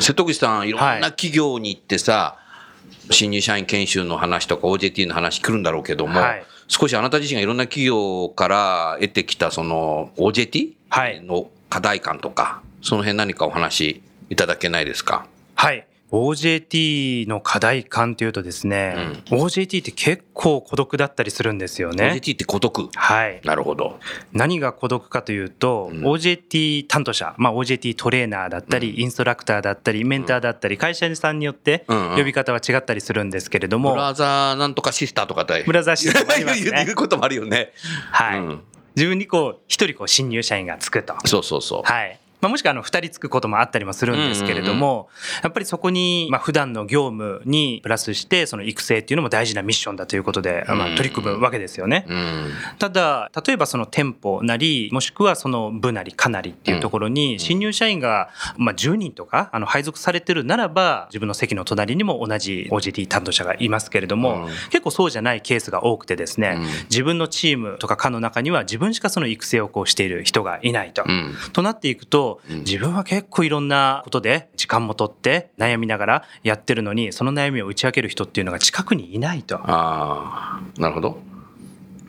[0.00, 2.38] 瀬戸口さん、いろんな企業に行ってさ、
[3.10, 6.44] 新入社員研修の話とか OJT の話来るんだろうけども、はい。
[6.68, 11.20] 少しあなた自身がいろんな企業から得てきたその OJT はい。
[11.22, 15.26] の課題感とか、その辺何かお話いただけないですか？
[15.54, 15.86] はい。
[16.10, 22.10] OJT の課題感というとですね、OJT って結構孤独だったりするんですよね。
[22.14, 22.88] OJT って孤独？
[22.94, 23.40] はい。
[23.44, 23.98] なるほど。
[24.32, 35.46] 何が孤独かというと、うん OJT 担当者、まあ、OJT トレーナーだったり、インストラクターだったり、メンターだったり、会社さんによってうんうん呼び方は違ったりするんですけれども、ブラザーなんとかシスターとか。
[35.66, 37.72] ブラザーシスターもありますね 言うこともあるよね。
[38.10, 38.40] はい。
[38.40, 38.60] うん
[38.96, 41.14] 自分にこう一人こう新入社員がつくと。
[41.24, 41.82] そうそうそう。
[41.84, 42.18] はい。
[42.40, 45.09] まあ、もしくはあの2人つくこともあったりもするんですけれども、
[45.42, 52.07] やっぱりそこにまあ普段の業務にプラスしてその育成っていうのも大事なミッションだということで、まあ、取り組むわけですよね。
[52.09, 52.51] うん。
[52.79, 71.05] ただ例えばその店舗なりもしくはその部なりかなりっていうところに新入社員がまあ10人とかあの配属されてるならば自分の席の隣にも同じ OJT 担当者がいますけれども、うん結構そうじゃないケースが多くてですね、うん自分のチームとか課の中には自分しかその育成をこうしている人がいないと。
[71.07, 71.35] うん。
[71.53, 79.56] となっていくとうん自分は結構いろんなことで時間も取って悩みながらやってるのにその悩みを打ち明ける人っていうのが近くにいないと。
[79.56, 81.18] ああ、なるほど。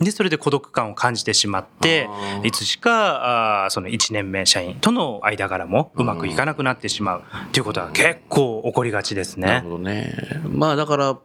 [0.02, 2.08] でそれで孤独感を感じてしまって
[2.44, 9.70] いつしかあーその1年目社員との間柄もうまくいかなくなってしまうっていうことは結構起こりがちですねなるほ。
[9.72, 10.14] どね。
[10.48, 11.18] まあだから、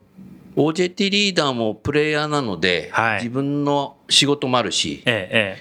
[0.56, 5.56] OJT リーダーもプレイヤーなので、はい自分の仕事もあるし、え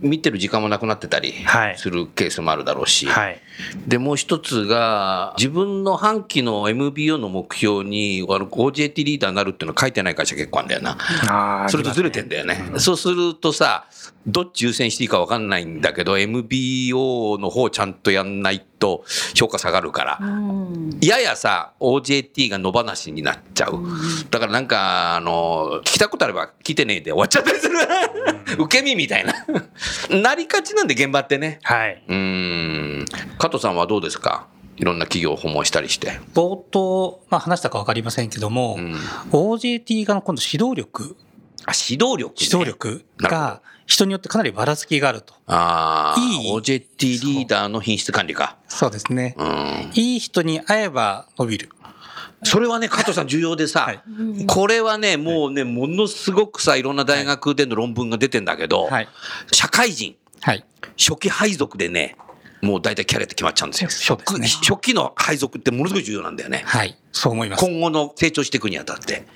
[0.00, 1.78] 見てる時間もなくなってたりはい。
[1.78, 3.40] するケースもあるだろうし、えはい
[3.86, 11.66] で、もう一つが、自分の半期の MBO の目標に、あの OJT リーダーになるっていうの書いてない会社結構あるんだよな。
[11.68, 12.60] それとずれてんだよね。
[12.78, 13.86] そうするとさ、
[14.26, 20.18] どっち優先していいか分かんないんだけど、MBO の方ちゃんとやんないと評価下がるから。
[20.20, 23.82] うんややさ、OJT が野放しになっちゃう。
[24.30, 27.74] だからなんか、あの、聞きたいことあれば聞いてねえで終わっちゃったりする。
[28.58, 29.34] 受け身みたいな。
[30.16, 31.60] なりがちなんで、現場ってね。
[31.62, 32.02] はい。
[32.08, 33.06] うーん。
[33.44, 34.46] 加藤さんはどうですか？
[34.78, 36.18] いろんな企業を訪問したりして。
[36.32, 38.94] 冒頭、まあ、話したか分かりませんけども、うん
[39.32, 41.14] OJT 側の今度指導力、
[41.66, 42.34] あ、指導力、ね。
[42.40, 45.34] 指導力が人によってかなりばらつきがあると。
[45.46, 48.56] ああ、いい OJT リーダーの品質管理か。
[48.66, 49.34] そうですね。
[49.36, 49.90] うん。
[49.94, 51.68] いい人に会えば伸びる。
[52.44, 54.00] それはね、加藤さん重要でさ、はい
[54.46, 59.08] これはね、もうね、ものすごくさ、いろんな大学での論文が出てんだけど、はい。
[59.52, 60.64] 社会人、はい。
[60.98, 62.16] 初期配属でね、
[62.64, 63.90] もう大体キャリアって決まっちゃうんですよ。
[63.90, 66.62] そうですね初期の配属ってものすごい重要なんだよね。
[66.66, 66.96] はい。
[67.12, 67.64] そう思います。
[67.64, 69.26] 今後の成長していくにあたって。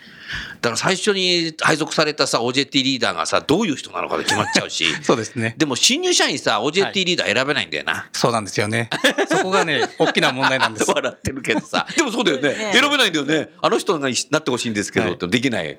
[0.61, 5.55] だから最初に配属されたさ、OJT リーダーがさ、どういう人なのかで決まっちゃうし、 そうですね。
[5.57, 8.09] でも新入社員さ、OJT リーダー選べないんだよな。
[8.13, 8.91] そうなんですよね。
[9.29, 10.91] そこがね、 大きな問題なんです。
[10.91, 11.87] 笑ってるけどさ。
[11.97, 12.49] でもそうだよね。
[12.51, 13.51] ね選べないんだよね。
[13.63, 15.79] あの人がなってほしいんですけど、はいってできない。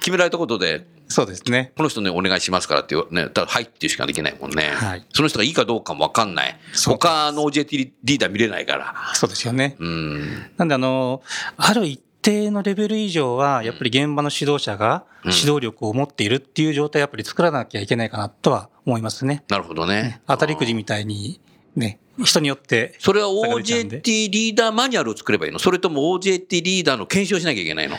[0.00, 1.72] 決められたことで、そうですね。
[1.76, 4.70] この人ね、お願いしますからってね、ただ、はいっていうしかできないもんね。
[4.74, 6.56] はいその人がいいかどうかもわかんない。
[6.86, 8.94] 他の OJT リーダー見れないから。
[9.14, 9.76] そうですよね。
[9.78, 10.50] うん。
[10.56, 11.22] なんであの、
[11.56, 15.32] ある一定のレベル以上は、やっぱり現場の指導者がうん。
[15.32, 19.44] 指導力を持っているっていう状態をやっぱり作らなきゃいけないかなとは思いますね。
[19.48, 20.22] なるほどね。
[20.26, 21.40] 当たりくじみたいに、
[21.76, 25.58] ね、人によって、それは OJT リーダーマニュアルを作ればいいの？
[25.58, 27.96] それとも OJT リーダーの研修をしなきゃいけないの？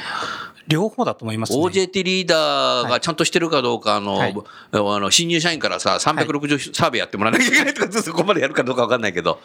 [0.68, 1.60] 両方だと思いますね。
[1.60, 4.36] ?OJT リーダーがちゃんとしてるかどうか、あの、はい
[4.74, 9.40] あの新入社員からさ、360サーベイやってもらわなきゃいけないとか、 そこまでやるかどうかわかんないけど。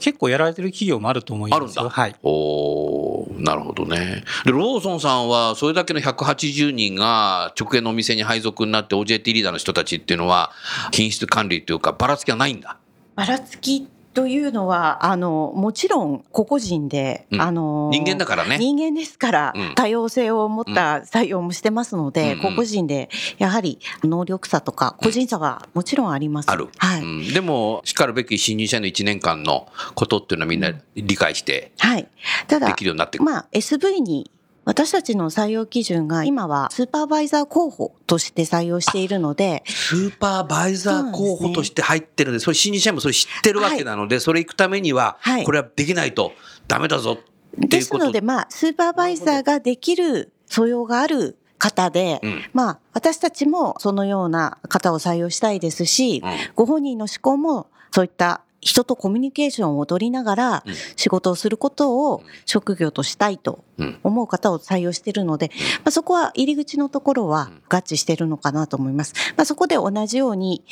[0.00, 1.64] 結構やられてる企業もあると思いますよ。
[1.64, 1.90] あるんだ。
[1.90, 2.16] はい。
[2.22, 4.24] おーなるほどね。
[4.44, 10.52] で、ローソンさんは、それだけの180人が直営のお店に配属になって OJT リーダーの人たちっていうのは、
[10.92, 12.76] 品質管理っていうか、ばらつきはないんだ。
[13.16, 18.58] ばらつきというのはあのもちろん個々人で、うんあの人間だからね。
[18.58, 26.50] 人間ですからうん多様性を持った採用もしてますので、うんうん個々人でやはり能力差とか個人差はもちろんあります。
[26.50, 26.68] ある。
[26.78, 32.08] はい、うんでも、しかるべき新入社員の1年間のことっていうのはみんな理解してはい。
[32.48, 33.30] ただできるようになってくる。
[33.30, 34.30] まあ SV に
[34.64, 46.32] 私たちの採用基準が今はスーパーバイザー候補として採用しているので、スーパーバイザー候補として入ってるんで、それ新入社員もそれ知ってるわけなので、それ行くためにははい、これはできないと
[46.68, 47.68] ダメだぞっていうこと。
[47.68, 52.42] ですのでまあスーパーバイザーができる素養がある方で、うん。
[52.52, 56.30] まあ私たちもそのような方を採用したいですし、うん。
[56.54, 60.74] ご本人の思考もそういった人とコミュニケーションを取りながらうん。
[60.96, 69.14] 仕事をすることを職業としたいとうん思う方を採用しているので、まあ、そこは入り口のところは合致しているのかなと思います。
[69.36, 70.64] まあ、そこで同じように、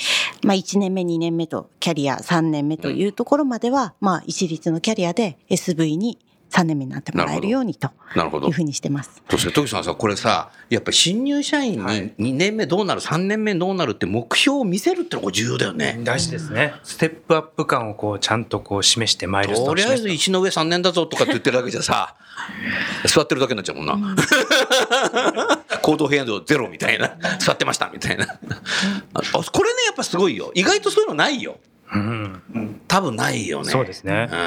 [0.42, 6.18] まあ、1年目、2年目とキャリア3年目というところまでは、まあ、一律のキャリアで SV に
[6.50, 8.60] 3年目になってもらえるようにとなるほどいうふ。
[8.60, 9.22] うにしてます。
[9.30, 16.00] そして、時さんさ、これさ、やっぱり新入社員はいに2年目どうなる、3年目どうなるって目標を見せるってのが重要だよね。
[16.02, 16.74] 大事ですね。
[16.82, 22.16] ステップアップ感をこうちゃんとこう示してマイルストーンとりあえず石の上3年だぞとかって言ってるだけじゃさ、
[23.06, 24.16] 座ってるだけになっちゃうもんな。
[25.82, 27.16] 行動変動ゼロみたいな。
[27.38, 28.24] 座ってましたみたいな。
[28.24, 30.50] あこれね、やっぱすごいよ。
[30.54, 31.58] 意外とそういうのないよ。
[31.94, 33.70] うん多分ないよね。
[33.70, 34.38] そうですねうん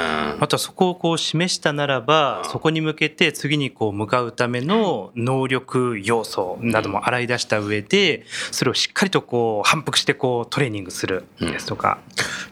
[0.42, 11.98] あとはそこをこう示したならば、そこに向けて次にこう向かうための能力要素なども洗い出した上で、それをしっかりとこう反復してこうトレーニングするですとか。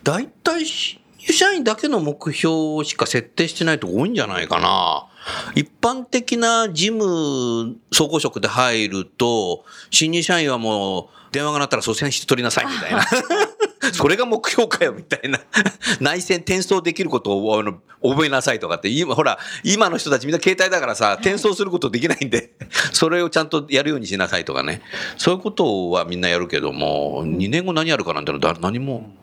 [0.03, 5.07] 大体社員だけの目標しか設定してないとこ多いんじゃないかな。
[5.54, 13.04] 一般的な事務総合職で入ると、新入社員はもう電話が鳴ったら率先して取りなさいみたいな。
[13.92, 15.40] それが目標かよみたいな。
[16.00, 22.52] 内戦転送できることをあの覚えなさいとかって、今、ほら、今の人たちみんな携帯だからさ、転送することできないんで、
[22.92, 24.83] それをちゃんとやるようにしなさいとかね。
[25.16, 29.14] そういうことはみんなやるけども、2年後何やるかなんてのは何も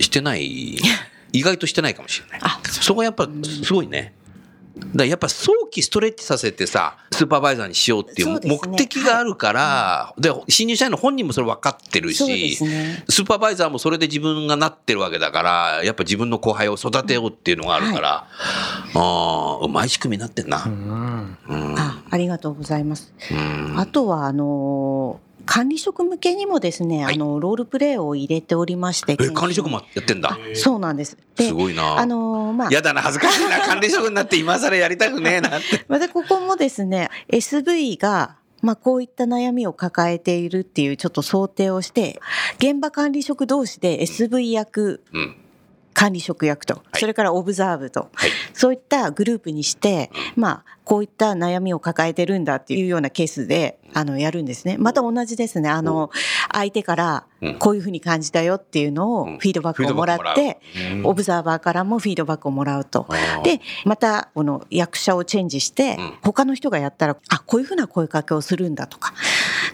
[0.00, 0.78] してない。
[1.32, 2.50] 意外としてないかもしれない。
[2.70, 3.28] そこはやっぱ
[3.64, 4.14] すごいね。
[4.76, 13.04] だやっぱ早期ストレッチさせてさ、スーパーバイザーにしようっていう目的があるから、で、新入社員の本人もそれ分かってるしす、ね。
[13.08, 18.26] スーパーバイザーもそれで自分がなってるわけだから、やっぱ自分の後輩を育てようっていうのがあるから、
[18.94, 20.64] ああ、うまい仕組みになってんな。
[20.64, 21.78] うんうん。
[21.78, 23.12] あ、ありがとうございます。
[23.30, 30.38] うんあとはあのー管理職向けにもですね、はいあのロールプレイを入れておりまして、え、管理職もやってんだあ。
[30.54, 31.16] そうなんです。
[31.36, 31.98] ですごいな。
[31.98, 33.60] あのーまあやだな、恥ずかしいな。
[33.60, 35.84] 管理職になって今更やりたくねえなって。
[35.88, 42.18] またここもですね SV がまあ、こういった悩みを抱えているっていうちょっと想定をして
[42.56, 45.36] 現場管理職同士で SV 役うん。
[45.94, 46.98] 管理職役と、い。
[46.98, 48.30] それからオブザーブと、はい。
[48.52, 54.76] そういったグループにして、まあ、こういった悩みを抱えてるんだっていうようなケースで、あの、やるんですね。
[54.78, 55.70] また同じですね。
[55.70, 56.10] あの、
[56.52, 59.38] 相手からうん、こういうふうに感じたよっていうのをうん。
[59.38, 60.60] フィードバックをもらって、
[60.92, 61.06] うん。
[61.06, 63.06] オブザーバーからもフィードバックをもらうと。
[63.42, 69.12] で、また、この役者をチェンジしてうん、他の人がやったら、あ、こういうふうな声かけをするんだとか、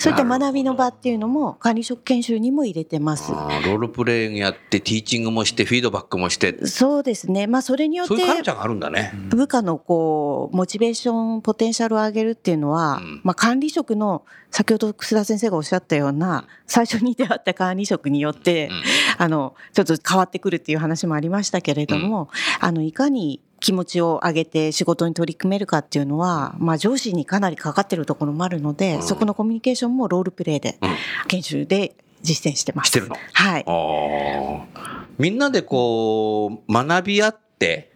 [0.01, 3.33] そういった学びの場っていうのも管理職研修にも入れてます。
[3.33, 7.47] あーロールプレイングやって、ティーチングもして、フィードバックもして、そうですね。
[7.47, 9.13] まあ、それによってそういうカルチャーがあるんだね。
[9.29, 18.83] 部下のこうモチベーションポテンシャルを上げるっていうのは、うんまあ、管理職の先ほど楠田先生がおっしゃったような最初に出会った管理職によって、うん
[19.19, 30.91] あのちょっと変わってくるっていう話もありましたけれども、あのいかに気持ちを上げて仕事に取り組めるかっていうのは、まあ、上司にかなりかかってるところもあるので、うんそこのコミュニケーションもロールプレイで、うん
[31.29, 32.89] 研修で実践してます。
[32.89, 35.23] してるのはい。
[35.23, 37.93] みんなでこう、学び合って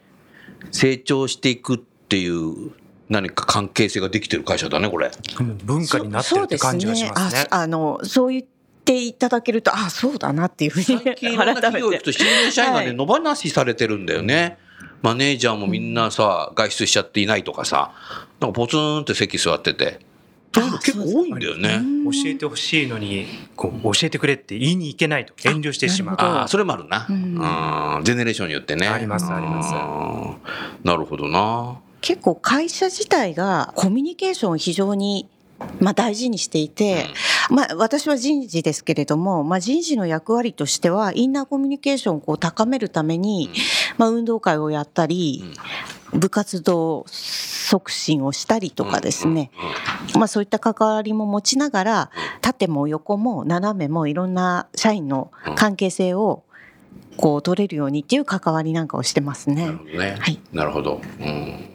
[0.70, 2.72] 成長していくっていう
[3.08, 5.10] 何か関係性ができてる会社だね、これ。
[5.64, 7.48] 文化になってるって感じがしますねそう。
[7.50, 8.44] ああのそう言っ
[8.84, 14.58] ていただけるとあそうだなっていうふうに最近いろんな企業行くと新入社員がね、はい野放しされてるんだよね。
[15.04, 17.92] マネージャーもみんなさ、外出しちゃっていないとかさ、
[18.40, 20.00] なんかポツンって席座ってて。
[20.54, 21.82] そういうの結構多いんだよね。
[22.10, 27.06] 教えてほしいのにこう教えてくれって言いに行けないと遠慮してしまうああ、それもあるな。
[27.10, 28.88] うんうんジェネレーションによってね。
[28.88, 30.36] ありますありますうん
[30.84, 31.80] なるほどな。
[32.00, 35.28] 結構会社自体がコミュニケーションを非常に
[35.80, 37.06] まあ大事にしていて、
[37.50, 43.50] まあ私は人事ですけれども、まあ人事の役割としては、インナーコミュニケーションをこう高めるために、
[43.96, 45.44] まあ運動会をやったり、
[46.12, 49.50] 部活動促進をしたりとかですね、
[50.14, 56.42] まあそういった関わりも持ちながら、縦も横も斜めもいろんな社員の関係性を
[57.16, 59.66] こう取れるようにっていう関わりなんかをしてますね。
[59.66, 59.78] なる。
[59.78, 60.16] ほどね。
[60.18, 60.40] はい。
[60.52, 61.00] なるほど。
[61.20, 61.73] うん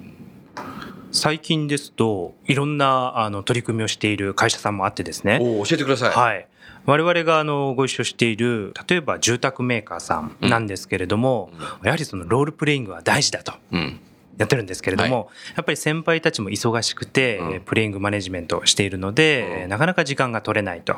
[1.11, 6.09] 最近ですといろんなあの取り組みをしている会社さんもあってですねおお教えてください。
[6.11, 6.47] はい。
[6.85, 11.51] 我々があのご一緒している例えば住宅メーカーさんなんですけれども、
[11.83, 13.99] やはりそのロールプレイングは大事だとうん。
[14.37, 20.95] やってるんですけれども、やっぱり先輩たちも忙しくて、うんえープレイングマネジメントをしているので、うんなかなか時間が取れないと。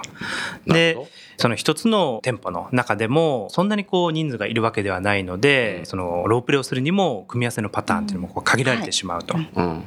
[0.68, 0.96] で
[1.38, 9.36] その一つの店舗の中でもそんなにこう人数がいるわけではないので、うんそのロープレイをするにも組み合わせのパターンっていうのもこう限られてしまうと。
[9.36, 9.86] うん。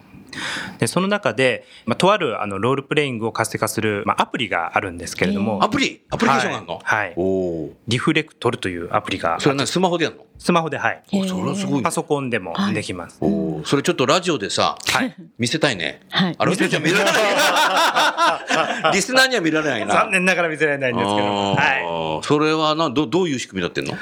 [0.78, 6.02] でその中で、まあ、とあるあのロールプレイングを活性化する、まあ、アプリがあるんですけれども、アプリ？
[6.10, 6.80] アプリケーションがあるの？
[6.82, 7.14] はい、はい。
[7.16, 7.72] おお。
[7.88, 9.66] リフレクトルというアプリがそれは何？
[9.66, 10.24] スマホでやるの？
[10.36, 11.82] スマホで、はい、おそれはすごいね。
[11.82, 13.18] パソコンでもできます。
[13.20, 13.26] お
[13.60, 13.62] お。
[13.64, 16.02] それちょっとラジオでさ、はい、見せたいね。
[16.10, 16.34] はい。
[16.36, 17.14] あ、ラジオじゃ見られない。
[18.92, 19.94] リスナーには見られないな。
[19.94, 23.94] 残念ながら見せられないんですけど、はい、それはなどどういう仕組みになってんの？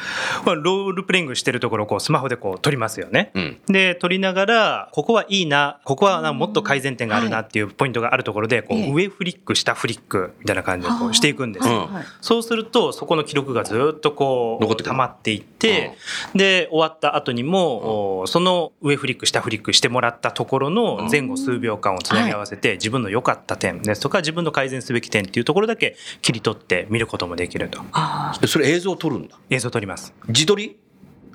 [0.44, 3.30] まあロールプレイングしてるところをこうスマホでこう撮りますよね。
[3.34, 3.58] うん。
[3.66, 8.92] で撮りながらここはいいなここはなもっと改善点があるなっていうポイントがあるところでこうええ。
[8.92, 11.66] 上フリック下フリックみたいな感じでこうしていくんです。
[12.20, 14.92] そうするとそこの記録がずっとこう残ってくる。
[14.92, 15.96] 溜まっていって、
[16.34, 27.80] で終わった後にも、おその上フリック下フリックしてもらったところの前後数秒間をつなぎ合わせて自分の良かった点ですとか自分の改善すべき点っていうところだけ切り取って見ることもできると。
[27.92, 29.38] あそれ映像を撮るんだ。
[29.50, 30.14] 映像を撮ります。
[30.28, 30.76] 自撮り？
[30.76, 30.91] あ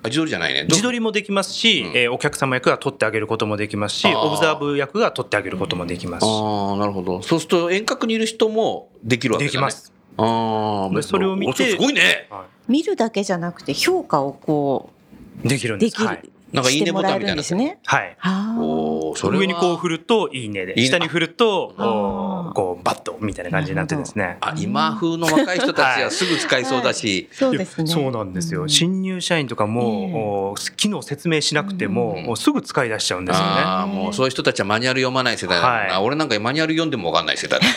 [0.08, 0.66] 自撮りじゃないね。
[0.70, 7.22] 自撮りもできますし、うんえーお客様役が撮ってあげることもできますしオブザーブ役が撮ってあげることもできますしああ、なるほど。
[7.22, 9.51] そうすると遠隔にいる人もできるわけだね。
[9.51, 9.93] できます。
[10.18, 12.28] ああ、でそれを見てすごいね。
[12.30, 14.91] は見るだけじゃなくて評価をこ
[15.43, 17.36] いできるうんできる、ですはい、なんかいいねボタンみたいな。
[17.36, 17.80] ですね。
[17.86, 18.16] はい。
[18.18, 19.41] はあおお、それは。
[19.41, 24.38] 上にこう振るといいねでいいね下に振るとおこうバットみたいな感じになってですね。
[24.41, 27.30] あ、今風の若い人たちはすぐ使いそうだし。
[27.32, 27.88] そうですね。
[27.88, 28.70] そうなんですよ、うん。
[28.70, 32.24] 新入社員とかも、お機能説明しなくても、うん。
[32.26, 33.52] もうすぐ使い出しちゃうんですよね。
[33.52, 35.74] ああ、もうそういう人たちはマニュアル読まない世代だな。
[35.95, 36.04] はい。
[36.04, 37.68] 俺なんかマニュアル読んでも分かんない世代だ。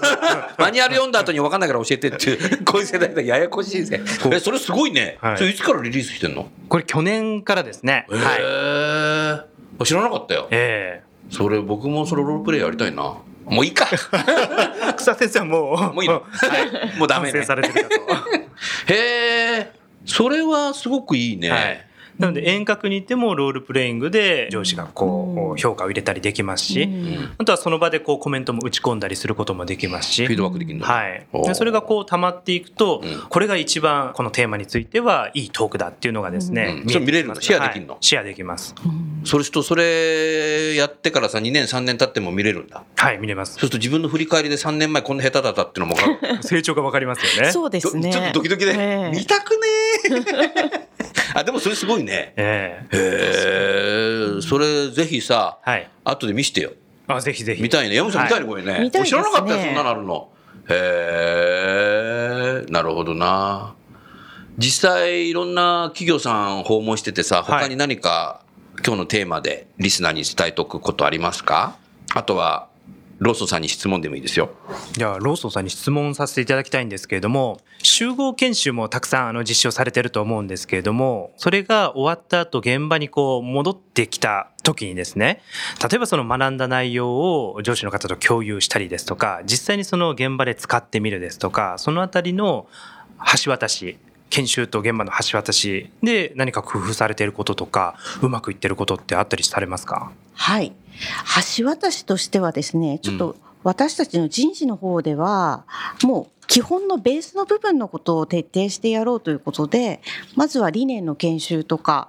[0.58, 4.00] マニュアル読んだ後に分かんないから教えてっていう、 こういう世代だややこしいぜ。
[4.32, 5.18] え、それすごいね。
[5.20, 6.48] はいそれいつからリリースしてんの？
[6.68, 8.06] これ去年からですね。
[8.10, 9.46] へはい。
[9.80, 9.84] え。
[9.84, 10.48] 知らなかったよ。
[10.50, 13.02] えそれ僕もそれロールプレイやりたいな。
[13.46, 13.86] もういいか。
[13.92, 16.14] え 草先生はもう、もういいの？
[16.14, 16.98] はい。
[16.98, 17.96] もうダメね完成されてるかと。
[18.92, 19.72] へえ。
[20.06, 21.50] それはすごくいいね。
[21.50, 21.86] はい
[22.20, 27.30] なので遠隔にいてもロールプレイングで上司がこう評価を入れたりできますし、うん。
[27.38, 30.86] あとはその場でこうコメントも打ち込んだりすることもできますしフィードバックできるんだ。
[30.86, 33.20] はい、でそれがこう溜まっていくと、うん。
[33.28, 36.88] これが一番このテーマについてはいいトークだっていうのがですね、うん。
[36.90, 37.28] それ見れる？
[37.28, 37.94] のシェアできるの？
[37.94, 38.02] はい。
[38.04, 38.74] シェアできます。
[39.24, 42.84] それとそれやってからさ、2年3年経っても見れるんだ？
[42.96, 43.54] はい見れます。
[43.54, 45.96] そうすると自分の振り返りで3年前こんな下手だったっていうのも。
[46.42, 47.50] 成長がわかりますよね。
[47.50, 48.12] そうですね。
[48.12, 49.16] ちょっとドキドキで、ええ。
[49.16, 49.58] 見たくね
[50.74, 50.79] え
[51.40, 52.34] あでもそれすごいね。
[52.36, 52.96] ええ。
[52.96, 52.98] へ
[54.38, 54.42] え。
[54.42, 55.90] それぜひさはい。
[56.04, 56.72] 後で見してよ。
[57.08, 57.62] あぜひぜひ。
[57.62, 57.94] 見たいね。
[57.94, 58.80] 山本さん見たいねこれね。
[58.80, 59.22] 見たいですね。
[59.22, 60.30] 知らなかったよそんなのあるの。
[60.68, 62.70] へえ。
[62.70, 63.74] なるほどな。
[64.58, 68.42] 実際いろんな企業さん訪問しててさ他に何か
[68.84, 71.76] 今日のテーマでリスナーに伝えておくことありますか？
[72.14, 72.68] あとは
[73.20, 74.50] ローソンさんに質問でもいいですよ
[74.92, 85.42] じゃあローソンさんに質問させていただきたいんですけれども集合研修もたくさんあの実施をされてると思うんですけれどもそれが終わった後現場にこう戻ってきた時にですね
[85.82, 92.66] 例えばその学んだ内容を上司の方と共有したりですとか実際にその現場で使ってみるですとかそのあたりの
[93.44, 93.98] 橋渡し
[94.30, 100.12] 研修と現場の橋渡しで何か工夫されていることとかうまくいってることってあったりされますか？
[100.34, 100.72] はい。
[101.56, 105.64] 橋渡しとしてはですね、ちょっと私たちの人事の方では、
[106.02, 110.00] もう基本のベースの部分のことを徹底してやろうということで、
[110.34, 112.08] まずは理念の研修とか、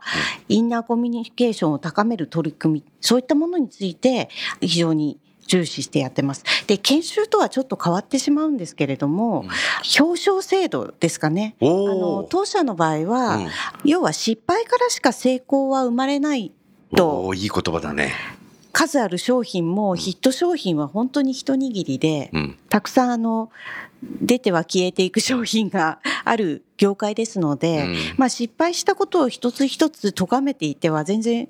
[0.50, 4.30] インナーコミュニケーションを高める取り組み、そういったものについて
[4.60, 6.44] 非常に重視してやってます。
[6.66, 9.46] で、研修とはちょっと変わってしまうんですけれども、
[10.00, 11.56] 表彰制度ですかね。
[11.62, 13.48] あおの当社の場合は、うん。
[13.84, 16.52] 要は失敗からしか成功は生まれない
[16.96, 17.34] と。
[17.36, 18.14] いい言葉だね
[18.72, 22.58] 数ある商品もヒット商品は本当に一握りで、うん。
[22.70, 23.52] たくさんあの
[24.04, 27.96] 出ては消えていく商品が ある業界ですので、うん。
[28.18, 31.50] まあ、失敗したことを一つ一つ咎めていては全然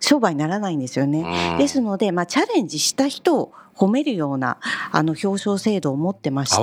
[0.00, 1.52] 商売にならないんですよね。
[1.52, 1.58] うん。
[1.58, 4.58] ですので、まあ、チャレンジした人を褒めるような
[4.92, 6.56] あの表彰制度を持ってまして。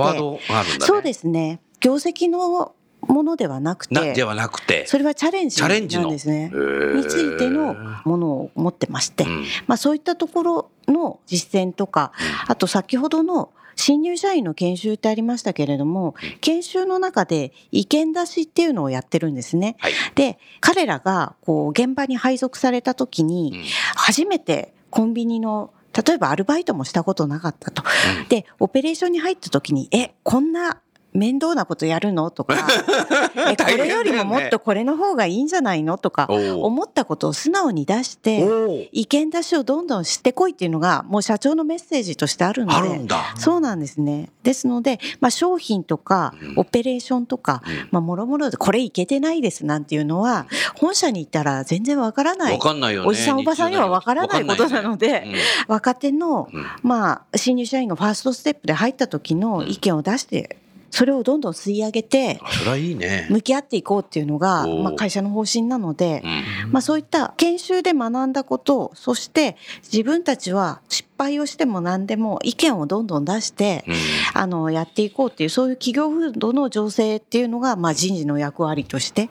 [0.80, 0.86] ね。
[0.86, 1.60] そうですね。
[1.80, 4.86] 業績のものではなくてなではなくて。
[4.88, 6.04] それはチャレンジチャレンジの。
[6.04, 6.52] なんですね。
[6.96, 7.76] についての
[8.06, 9.46] ものを持ってまして、うん。
[9.68, 12.12] まあ、そういったところの実践とか、
[12.48, 19.76] あと先ほどの新入社員の研修ってありましたけれども、研修の中で意見出しっていうのをやってるんですね。
[19.80, 19.94] はい。
[20.16, 23.64] で、彼らがこう現場に配属された時に、うん。
[23.96, 27.84] 初めてコンビニの例えばアルバイトもしたことなかったと。
[28.22, 28.28] うん。
[28.28, 30.82] で、オペレーションに入った時に、え、こんな
[31.14, 32.32] 面倒なことやるの？
[32.32, 32.56] とか、
[33.50, 35.98] え、これよりももっとこれの方がいいんじゃないの？
[35.98, 43.02] とか、思ったことを素直に出して、意見出しをどんどんしてこいっていうのが、もう社長のメッセージとしてあるので。
[43.38, 44.30] そうなんですね。
[44.44, 47.88] ですので、まあ、商品とかうん、オペレーションとか、うん。
[47.92, 52.54] まあ、もろもろで、これいけてないですなんていうのは、本社に行ったら全然わからない。
[52.54, 52.60] わ。
[52.60, 55.26] かんないよねおじさんおばさんにはわからないことなので、
[55.68, 56.66] 若手の、うん。
[56.84, 60.58] まあ、新入社員がファーストステップで入った時の意見を出して、
[60.92, 63.28] それをどんどん吸い上げて、あそれはいいね。
[63.32, 66.22] 向き合っていこうっていうのが、まあ、会社の方針なので、
[66.66, 66.72] うん。
[66.72, 69.56] まあ、そういった研修で学んだことそして
[69.92, 73.96] 自分たちは失敗をしても何でも意見をどんどん出して、うん。
[74.34, 79.30] あのやっていこうっていうそういう企業風土の情勢っていうのが、まあ、人事の役割として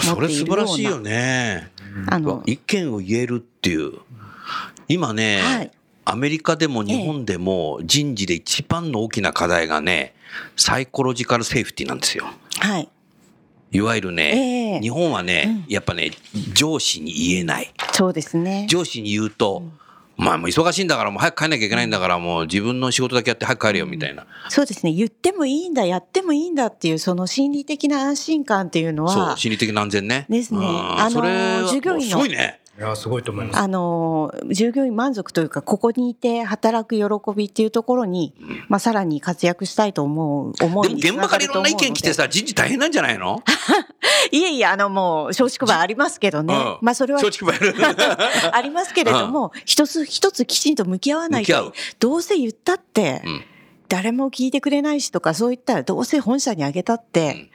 [0.00, 1.70] それ素晴らしいよね。
[2.08, 3.92] あの、意見を言えるっていう。
[4.88, 5.70] 今ね、はい
[6.08, 10.14] アメリカでも日本でも人事で一番の大きな課題がね
[10.56, 12.26] サイコロジカルセーフティーなんですよ
[12.60, 12.88] はい
[13.72, 16.12] いわゆるね、ええ日本はね、やっぱね、
[16.54, 17.74] 上司に言えない。
[17.92, 18.66] そうですね。
[18.70, 19.64] 上司に言うと、
[20.16, 24.26] まあもう忙しいんだからもう早く帰んなきゃいけないんだからもう自分の仕事だけやって早く帰れよみたいな。
[24.48, 24.92] そうですね。
[24.92, 30.26] 言ってもいいんだ、やってもいいんだっていう、その心理的な安心感っていうのそう、は、心理的な安全ね。
[30.28, 31.28] ですねうんあのそれ
[31.62, 32.60] は従業員のすごいね。
[32.78, 33.58] いやすごいと思います。
[33.58, 38.34] あの、従業員満足というか、ここにいて働く喜びっていうところに、
[38.68, 42.24] まあ、さらに活躍したいと思う、思い現場からいろんな意見来てさ。
[42.24, 43.42] さ、人事大変なんじゃないの？
[44.30, 46.54] いえいえ、あの、もう、松竹梅ありますけどね。
[46.54, 46.78] うん。
[46.82, 47.58] まあ、それは松竹梅
[48.52, 53.42] ありますけれども、一つ一つきちんと向き合わないと、どうせ言ったってうん、
[53.88, 57.50] 誰も聞いてくれないしとか、そういったらどうせ本社にあげたって、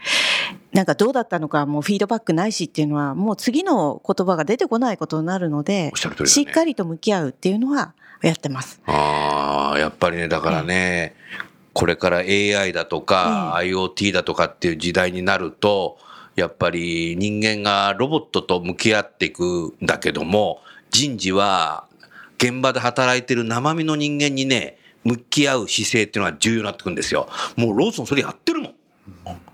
[0.74, 8.80] なんかどうだったのかもうフィードバックないしっていうのは、もう次の言葉が出てこないことになるのでねしっかりと向き合うっていうのはやってます。
[8.86, 11.16] ああ、やっぱりね、だからね、
[11.74, 15.98] これから AI だとか、IoT だとかっていう時代になると、
[16.36, 21.86] やっぱり人間がロボットと向き合っていくんだけども、人事は
[22.38, 27.28] 現場で働いてる生身の人間にね、向き合う姿勢っていうのが重要になってくるんですよ。
[27.56, 28.74] もうローソンそれやってるもん。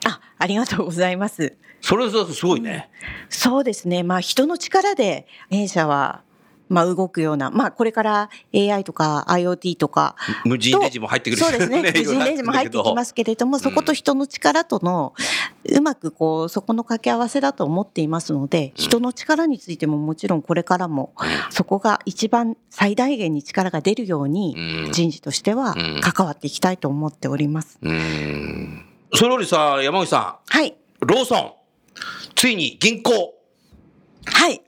[0.05, 1.55] あ、ありがとうございます。
[1.81, 2.89] それはすごいね。
[3.29, 4.03] そうですね。
[4.03, 6.21] まあ人の力で弊社は、
[6.69, 11.81] まあ動くような、まあこれから AI とか IoT とか、無人レジも入ってくるしそうですね。
[11.95, 15.13] 無人レジも入ってきますけれども、そこと人の力との、
[15.69, 21.13] うまくこう、そこの掛け合わせだと思っていますので、人の力についてももちろんこれからも、
[21.51, 27.77] そこが一番最大限に力が出るようにう、ん人事としてはうん関わっていきたいと思っております。
[27.81, 28.86] うーん。
[29.13, 30.69] それよりさ、山口さはい。
[30.69, 31.51] ん、ローソン、
[32.35, 33.35] ついに銀行、
[34.25, 34.61] はい。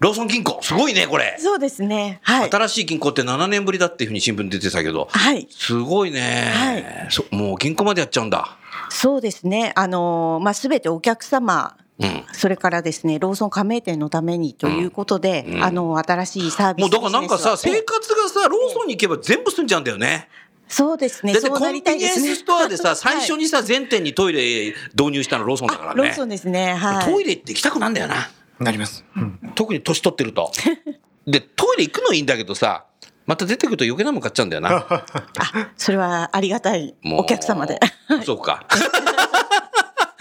[0.00, 1.36] ローソン銀行、すごいね、これ。
[1.38, 2.20] そうですね。
[2.22, 2.50] はい。
[2.50, 5.46] 新しい銀行って7年ぶりだっていうふうに新聞に出てたけど、はい。
[5.50, 8.58] すごいね、はいそもう銀行までやっちゃうんだ。
[8.90, 9.72] そうですね。
[9.76, 12.24] あの、まあ、すべてお客様、うん。
[12.32, 20.28] それからですね、ローソン加盟店のためにということで、うんあの、新しいサービスもうだからなんかさ、生活がさ、ローソンに行けば全部済んじゃうんだよね。
[20.74, 21.32] そうですね。
[21.32, 22.34] だってそうなコンビニエンりたいですね。
[22.34, 26.00] スストアでさ、最初に、にさ、全店にトイレ導入したのローソンだからね。
[26.00, 26.74] あローソンですね。
[26.74, 27.04] はい。
[27.04, 28.28] トイレって行きたくなんだよな。
[28.58, 29.04] なります。
[29.16, 30.50] うん特に年取ってると。
[31.28, 32.86] で、トイレ行くのいいんだけどさ、
[33.24, 34.84] また出てくると余計なもん買っちゃうんだよな。
[35.38, 37.78] あ、それはありがたいもうお客様で。
[38.26, 38.66] そうか。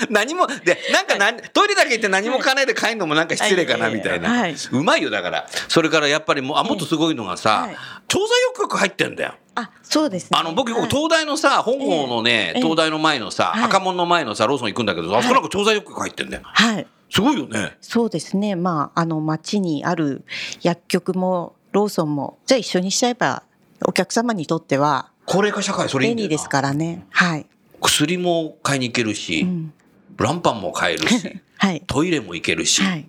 [0.10, 4.30] 何も、で、なんか何、トイレだけ行って何も買わないで帰るのもなんか失礼かな、みたいな。
[4.30, 5.48] はいうまいよ、だから。
[5.68, 7.78] それからやっぱりもう、あ、もっとすごいのがさはい、
[8.08, 9.34] 調査欲が入ってんだよ。
[9.56, 10.40] あ、そうですね。
[10.40, 16.44] あの、僕、はい東大のさ、本郷のね、ええ東大の前のさ、はい赤門の前のさ、ローソン行くんだけど、あそこなんか調査欲が入ってんだよ。
[16.46, 16.88] はい。
[17.10, 17.78] すごいよね。
[17.82, 18.56] そうですね。
[18.56, 20.24] まあ、あの、町にある
[20.62, 23.44] 薬局も、ローソンも、じゃあ一緒にしちゃえば、
[23.86, 27.06] お客様にとっては高齢化社会、それいいんだよな便利ですからね。
[27.12, 27.46] はい。
[27.82, 29.74] 薬も買いに行けるし、うん。
[30.16, 31.84] ブランパンも買えるし、 はい。
[31.86, 33.08] トイレも行けるし、はい。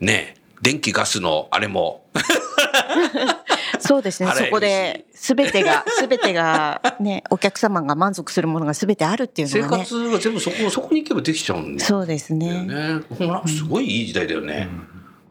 [0.00, 2.04] ね、電気ガスのあれも、
[3.90, 4.30] そうですね。
[4.30, 9.82] そこで、すべてが、 すべてが、ね、お客様が満足するものがすべてあるっていう生のがね。
[9.82, 12.62] 活が全部そこ、そこに行けばできちゃうんだよそうですね。
[12.62, 13.00] ね。
[13.18, 14.68] ほらすごいいい時代だよね。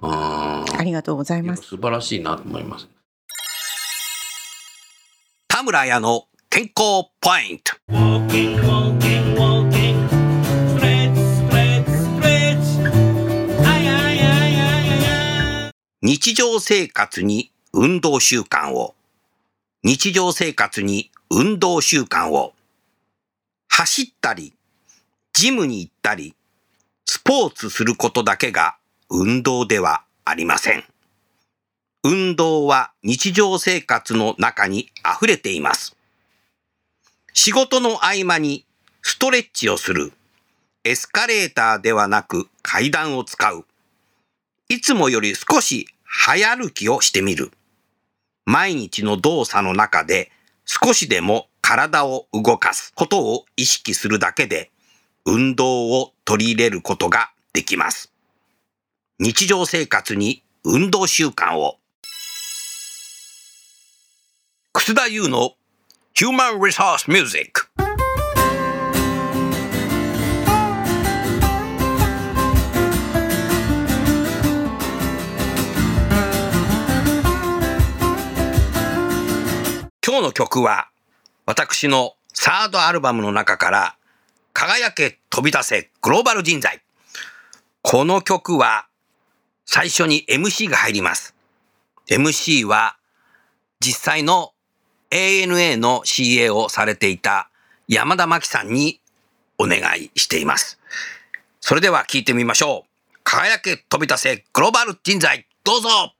[0.01, 0.11] うん。
[0.11, 1.63] ありがとうございます。
[1.67, 2.89] 素晴らしいなと思います。
[5.47, 7.79] 田村屋の健康ポイント。
[16.01, 18.95] 日常生活に運動習慣を。
[19.83, 22.53] 日常生活に運動習慣を。
[23.67, 24.53] 走ったり、
[25.33, 26.35] ジムに行ったり、
[27.05, 28.75] スポーツすることだけが
[29.09, 30.83] 運動ではありません。
[32.03, 35.95] 運動は日常生活の中に溢れています。
[37.33, 38.65] 仕事の合間に
[39.01, 40.11] ストレッチをする。
[40.83, 43.65] エスカレーターではなく階段を使う。
[44.69, 47.51] いつもより少し早歩きをしてみる。
[48.49, 50.31] 毎日の動作の中で
[50.65, 54.71] 少しでも体を動かすことを意識するだけで
[55.23, 58.11] 運動を取り入れることができます。
[59.19, 61.75] 日常生活に運動習慣を。
[64.73, 65.51] 楠田優の
[66.15, 67.67] Human Resource Music
[80.19, 80.89] 今日の曲は
[81.45, 83.95] 私のサードアルバムの中から
[84.51, 86.81] 輝け飛び出せグローバル人材。
[87.83, 88.87] この曲は
[89.63, 91.35] 最初に MC が入ります。
[92.09, 92.97] MC は
[93.79, 94.51] 実際の
[95.09, 97.49] ANA の CA をされていた
[97.87, 98.99] 山田真紀さんに
[99.57, 100.81] お願いしています。
[101.61, 103.19] それでは聞いてみましょう。
[103.23, 106.13] 輝け飛び出せグローバル人材、どうぞ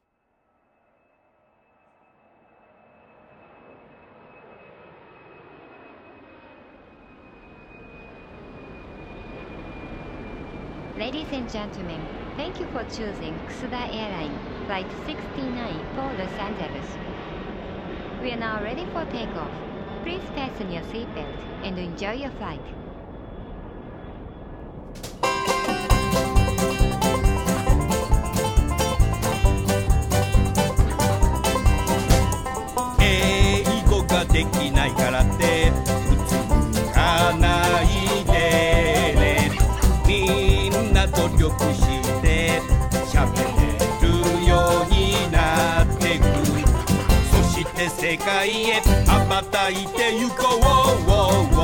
[10.99, 12.01] Ladies and gentlemen,
[12.37, 16.87] thank you for choosing Kusuda Airline Flight 69 for Los Angeles.
[18.23, 19.51] We are now ready for takeoff.
[20.03, 22.61] Please fasten your seatbelt and enjoy your flight.
[33.01, 35.58] 英語ができないからって
[41.50, 42.62] な努力して
[43.12, 44.08] 喋れる
[44.48, 46.24] ようになってく。
[47.32, 50.36] そして世界へ羽ばたいてゆこ
[51.56, 51.59] う。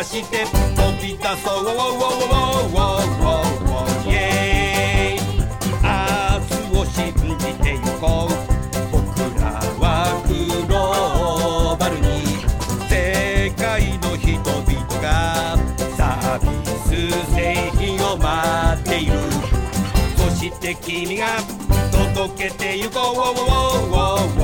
[0.00, 0.52] 気を出して飛
[1.02, 1.64] び出そう
[4.06, 5.26] イエーイ。
[5.82, 5.88] 明
[6.40, 8.32] 日を信じてゆこう。
[8.90, 8.98] 僕
[9.38, 9.44] ら
[9.78, 9.84] は
[10.26, 10.32] グ
[10.72, 12.06] ローバルに
[12.88, 15.06] 世界の人々が
[15.96, 16.88] サービス
[17.34, 17.38] 製
[17.78, 18.26] 品を待
[18.80, 19.12] っている。
[20.16, 21.26] そして君が
[22.14, 22.96] 届けてゆこ
[24.36, 24.39] う。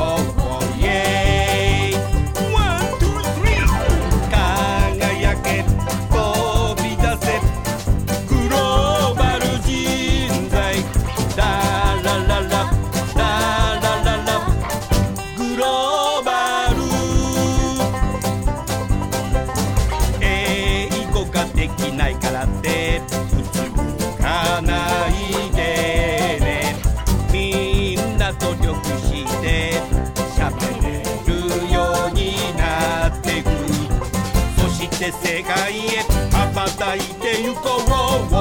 [35.66, 36.06] diet.
[36.32, 38.35] About diet, there you go wrong.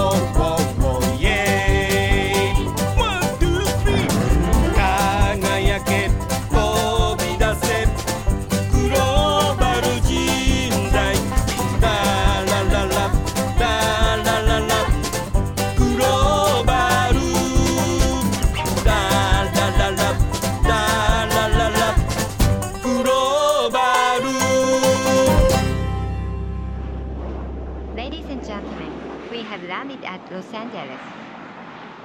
[30.35, 30.99] Los Angeles.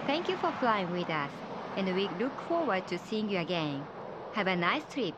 [0.07, 1.31] Thank you for flying with us,
[1.77, 3.83] and we look forward to seeing you again.
[4.35, 5.15] Have a nice trip.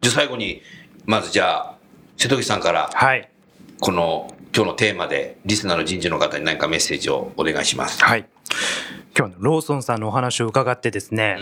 [0.00, 0.62] じゃあ最後に、
[1.04, 1.74] まずじゃあ、
[2.16, 3.28] 瀬戸口さんから、はい。
[3.80, 8.02] この今日のテーマで、リスナーの人事の方に何かメッセージをお願いします。
[8.02, 8.24] はい。
[9.16, 11.38] 今日のローソンさんのお話を伺ってですね、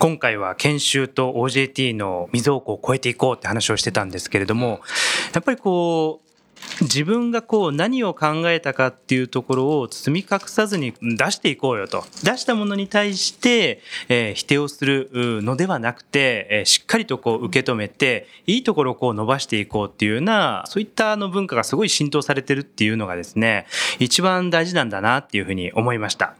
[0.00, 4.80] 今回は研修と OJT の溝をこう越えていこうって話をしてたんですけれども、
[5.32, 6.23] やっぱりこう、
[6.82, 12.04] 自分がこう何を考えたかっていうところを包み隠さずに出していこうよと。
[12.22, 23.66] 出したものに対して、えー否定をするのではなくて、えーしっかりとこう受け止めていいところをこう伸ばしていこうっていうようなそういったあの文化がすごい浸透されてるっていうのがですね
[23.98, 26.34] 一番大事なんだなっていうふうに思いました。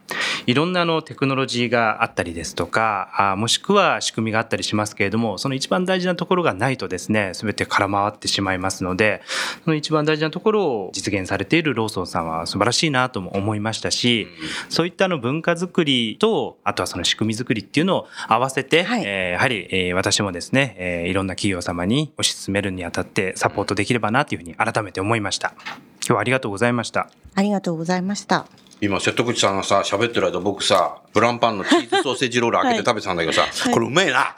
[0.47, 9.23] いろんなあのテクノロジーがあったりですとかあもしくは仕組みがあったりしますけれどもその一番大事なところがないとですね全て空回ってしまいますので
[9.65, 14.27] その一番大事なところを実現されているローソンさんは素晴らしいなとも思いましたし
[14.69, 19.03] そういったあの文化づくりとあとはその仕組みづくりっていうのを合わせて、はい。
[19.05, 25.55] えーやはり、えー私もですね、えーいろんな企業様に推し進めるにあたってサポートできればなというふうに改めて思いました。
[25.57, 27.09] 今日はありがとうございました。
[27.35, 28.47] ありがとうございました。
[28.85, 34.35] 今、瀬戸口さんがさ、喋ってる間僕さ、ブランパンのチーズソーセージロール開けて食べてたんだけどさ、これうめえな。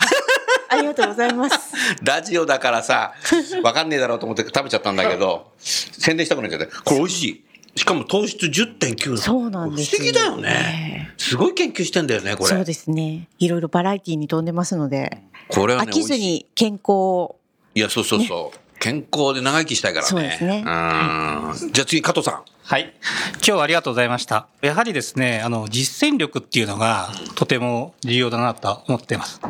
[0.68, 1.74] ありがとうございます。
[2.02, 3.14] ラジオだからさ、
[3.62, 7.44] わかんねえだろうと思って食べちゃったんだけど、宣伝したくなっちゃって、これ美味しい。
[7.76, 11.12] しかも糖質10.9そうなんです不思議だよね。
[11.18, 12.50] すごい研究してんだよね、これ。
[12.50, 13.28] そうですね。
[13.38, 17.36] いろいろバラエティに富んでますので、これはね、飽きずに健康を
[17.74, 18.58] いや、そうそうそう。
[18.78, 20.08] 健康で長生きしたいからね。
[20.08, 20.64] そうですねうん。
[20.64, 22.42] じゃあ次、加藤さん。
[22.68, 22.92] はい。
[23.34, 24.48] 今日はありがとうございました。
[24.60, 29.40] やはりですね、あの、実践力っていうのがとても重要だなと思っています。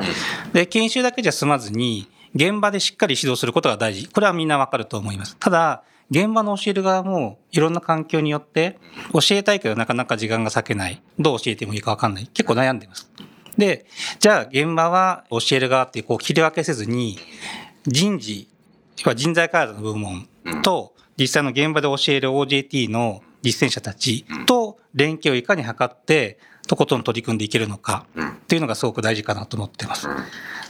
[0.52, 4.08] で、研修だけじゃ済まずに、現場でしっかり指導することが大事。
[4.08, 5.34] これはみんなわかると思います。
[5.38, 8.78] ただ、現場の教える側もいろんな環境によって
[9.14, 11.00] 教えたいけどなかなか時間が割けない。
[11.18, 12.26] どう教えてもいいかわかんない。
[12.26, 13.10] 結構悩んでいます。
[13.56, 13.86] で、
[14.20, 17.18] じゃあ現場は教える側ってこう切り分けせずに
[17.86, 18.46] 人事
[19.14, 20.28] 人材開発の部門
[20.62, 30.08] と、実際の現場で教える OJT の実践者たちと連携をいかに図って、とことん取り組んでいけるのかっていうのがすごく大事かなと思ってます。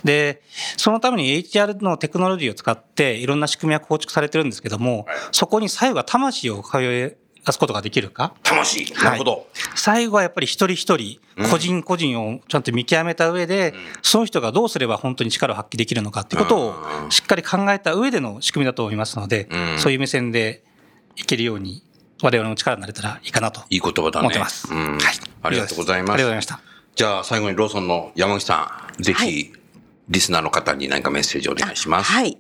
[0.05, 0.43] で、
[0.77, 7.17] そのために HR のテクノロジーを使っていろんな仕組みは構築されてるんですけども、そこに最後は魂を通え
[7.47, 8.35] 出すことができるか？
[8.43, 8.93] 魂。
[8.95, 9.47] なるほど。
[9.77, 13.73] 最後はやっぱり一人一人、個人個人をちゃんと見極めた上で、
[14.03, 16.75] その人がどうすれば本当に力を発揮できるのかっていうことを
[17.11, 20.65] しっかり考えた上での仕組みだと思いますので、うんそういう目線で
[21.15, 21.85] いけるように、
[22.21, 24.27] 我々の力になれたらいいかなといい言葉だね。
[24.27, 24.73] 思ってます。
[24.73, 25.01] うんはい。
[25.43, 26.13] ありがとうございます。
[26.15, 26.61] ありがとうございました。
[26.97, 29.53] じゃあ最後にローソンの山口さん、ぜひ、はい
[30.09, 32.13] リスナーの方に何かメッセージをお願いします。
[32.13, 32.39] はい。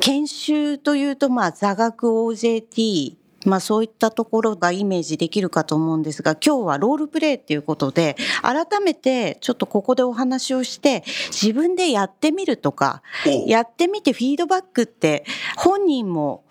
[0.00, 3.14] 研修というと、まあ、座学 OJT、
[3.44, 15.24] まあそういったところがイメージできるかと思うんですが、今日はロールプレイっていうことで、改めてちょっとここでお話をして、自分でやってみるとか、おやってみてフィードバックって
[15.56, 16.44] 本人も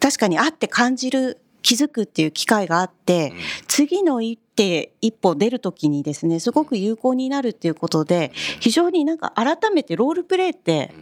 [0.00, 3.32] 確かにあって感じる、気づくっていう機会があって、
[3.66, 8.30] 次の一手、一歩出るときにですね、すごく有効になるっていうことで、
[8.60, 10.92] 非常になんか改めてロールプレイって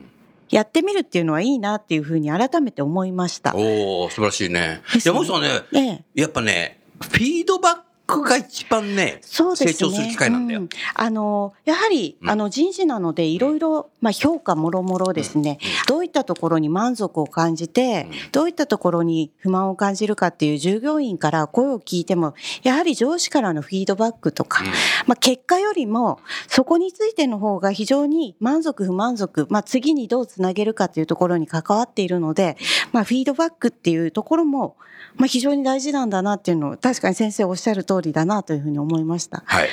[0.51, 3.55] やってみるっていうのはいいなっていうふうに改めて思いました。
[3.55, 4.61] おお素晴らしいね。
[4.61, 7.77] ね山口さんね、ええやっぱね、フィードバッ
[8.07, 9.73] クが一番ね、そうですね。
[9.73, 10.61] 成長する機会なんだよ。
[10.61, 10.69] うん。
[10.95, 12.31] あの、やはり、うん。
[12.31, 24.63] あの、人事なので、いろいろ、まあ、評価もろもろですね、どういったところに満足を感じて、どういったところに不満を感じるかっていう従業員から声を聞いても、やはり上司からのフィードバックとか、
[25.07, 32.57] まあ、結果よりも、そこについての方が非常に満足不満足、まあ、次にどうつなげるかっていうところに関わっているので、
[32.93, 34.77] まあ、フィードバックっていうところも、
[35.17, 39.43] まあ、非常に大事なんだなっていうのを、確かに先生おっしゃる通りだなというふうに思いました。
[39.47, 39.69] はい。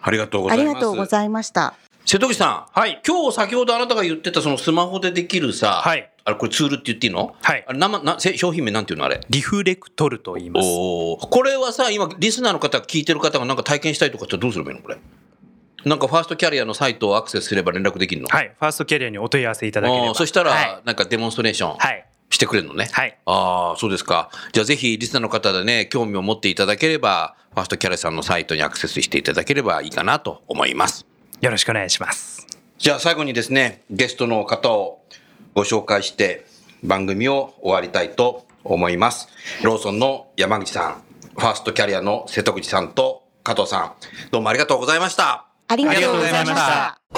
[0.00, 0.74] ありがとうござありいます。
[0.74, 1.74] がとうございました。
[2.04, 7.34] 瀬戸口さん、はい今日先ほどあなたが言ってたそのスマホでできるさ、はいあれこれツールって言っていいの？
[7.42, 9.04] はいあれ生なせ商品名なんていうの？
[9.04, 10.66] あれリフレクトルと言います。
[10.66, 14.82] おーこれはさ、今、リスナーの方、聞いてる方がなんか体験したいとかってどうすればいいの？
[14.82, 14.96] これ。
[15.84, 18.28] なんかファーストキャリアのサイトをアクセスすれば連絡できるの？
[18.28, 18.54] はい。
[18.58, 20.14] ファーストキャリアにお問い合わせいただければ。
[20.14, 20.86] そしたら、はい。
[20.86, 22.07] なんかデモンストレーションはい。
[22.30, 22.88] してくれるのね。
[22.92, 24.30] はいああ、そうですか。
[24.52, 31.06] じゃあぜひリスナーの方でね、興味を持っていただければ、ファーストキャリアさんのサイトにアクセスしていただければいいかなと思います。
[31.40, 32.46] よろしくお願いします。
[32.78, 35.02] じゃあ最後にですね、ゲストの方を
[35.54, 36.46] ご紹介して
[36.82, 39.28] 番組を終わりたいと思います。
[39.62, 41.02] ローソンの山口さん、
[41.36, 43.92] ファーストキャリアの瀬戸口さんと加藤さん、
[44.30, 45.46] どうもありがとうございました。
[45.68, 47.17] ありがとうございました。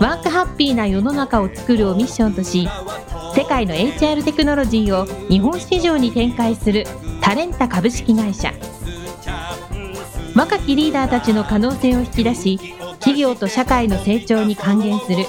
[0.00, 2.66] ワークハッピーな世の中を作るをミッションとし
[3.34, 6.86] 世界の HR テクノロジーを日本市場に展開する
[7.20, 8.52] タレンタ株式会社。
[10.34, 12.58] 若きリーダーたちの可能性を引き出し
[13.00, 15.26] 企業と社会の成長に還元する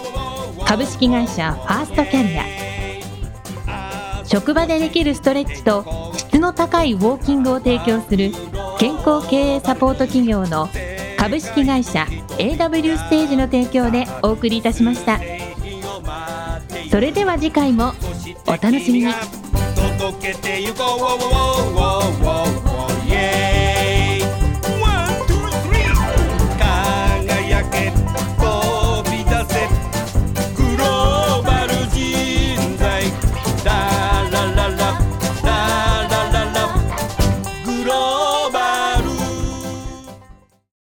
[0.65, 4.25] 株式会社ファーストキャリア。
[4.25, 8.31] 職場でできるストレッチと質の高いウォーキングを提供する
[8.79, 10.69] 健康経営サポート企業の
[11.21, 12.07] 株式会社
[12.39, 15.19] AW ステージの提供でお送りいたしました。
[16.89, 17.93] それでは次回も
[18.47, 19.13] お楽しみに。
[19.99, 21.21] 届けてゆこう。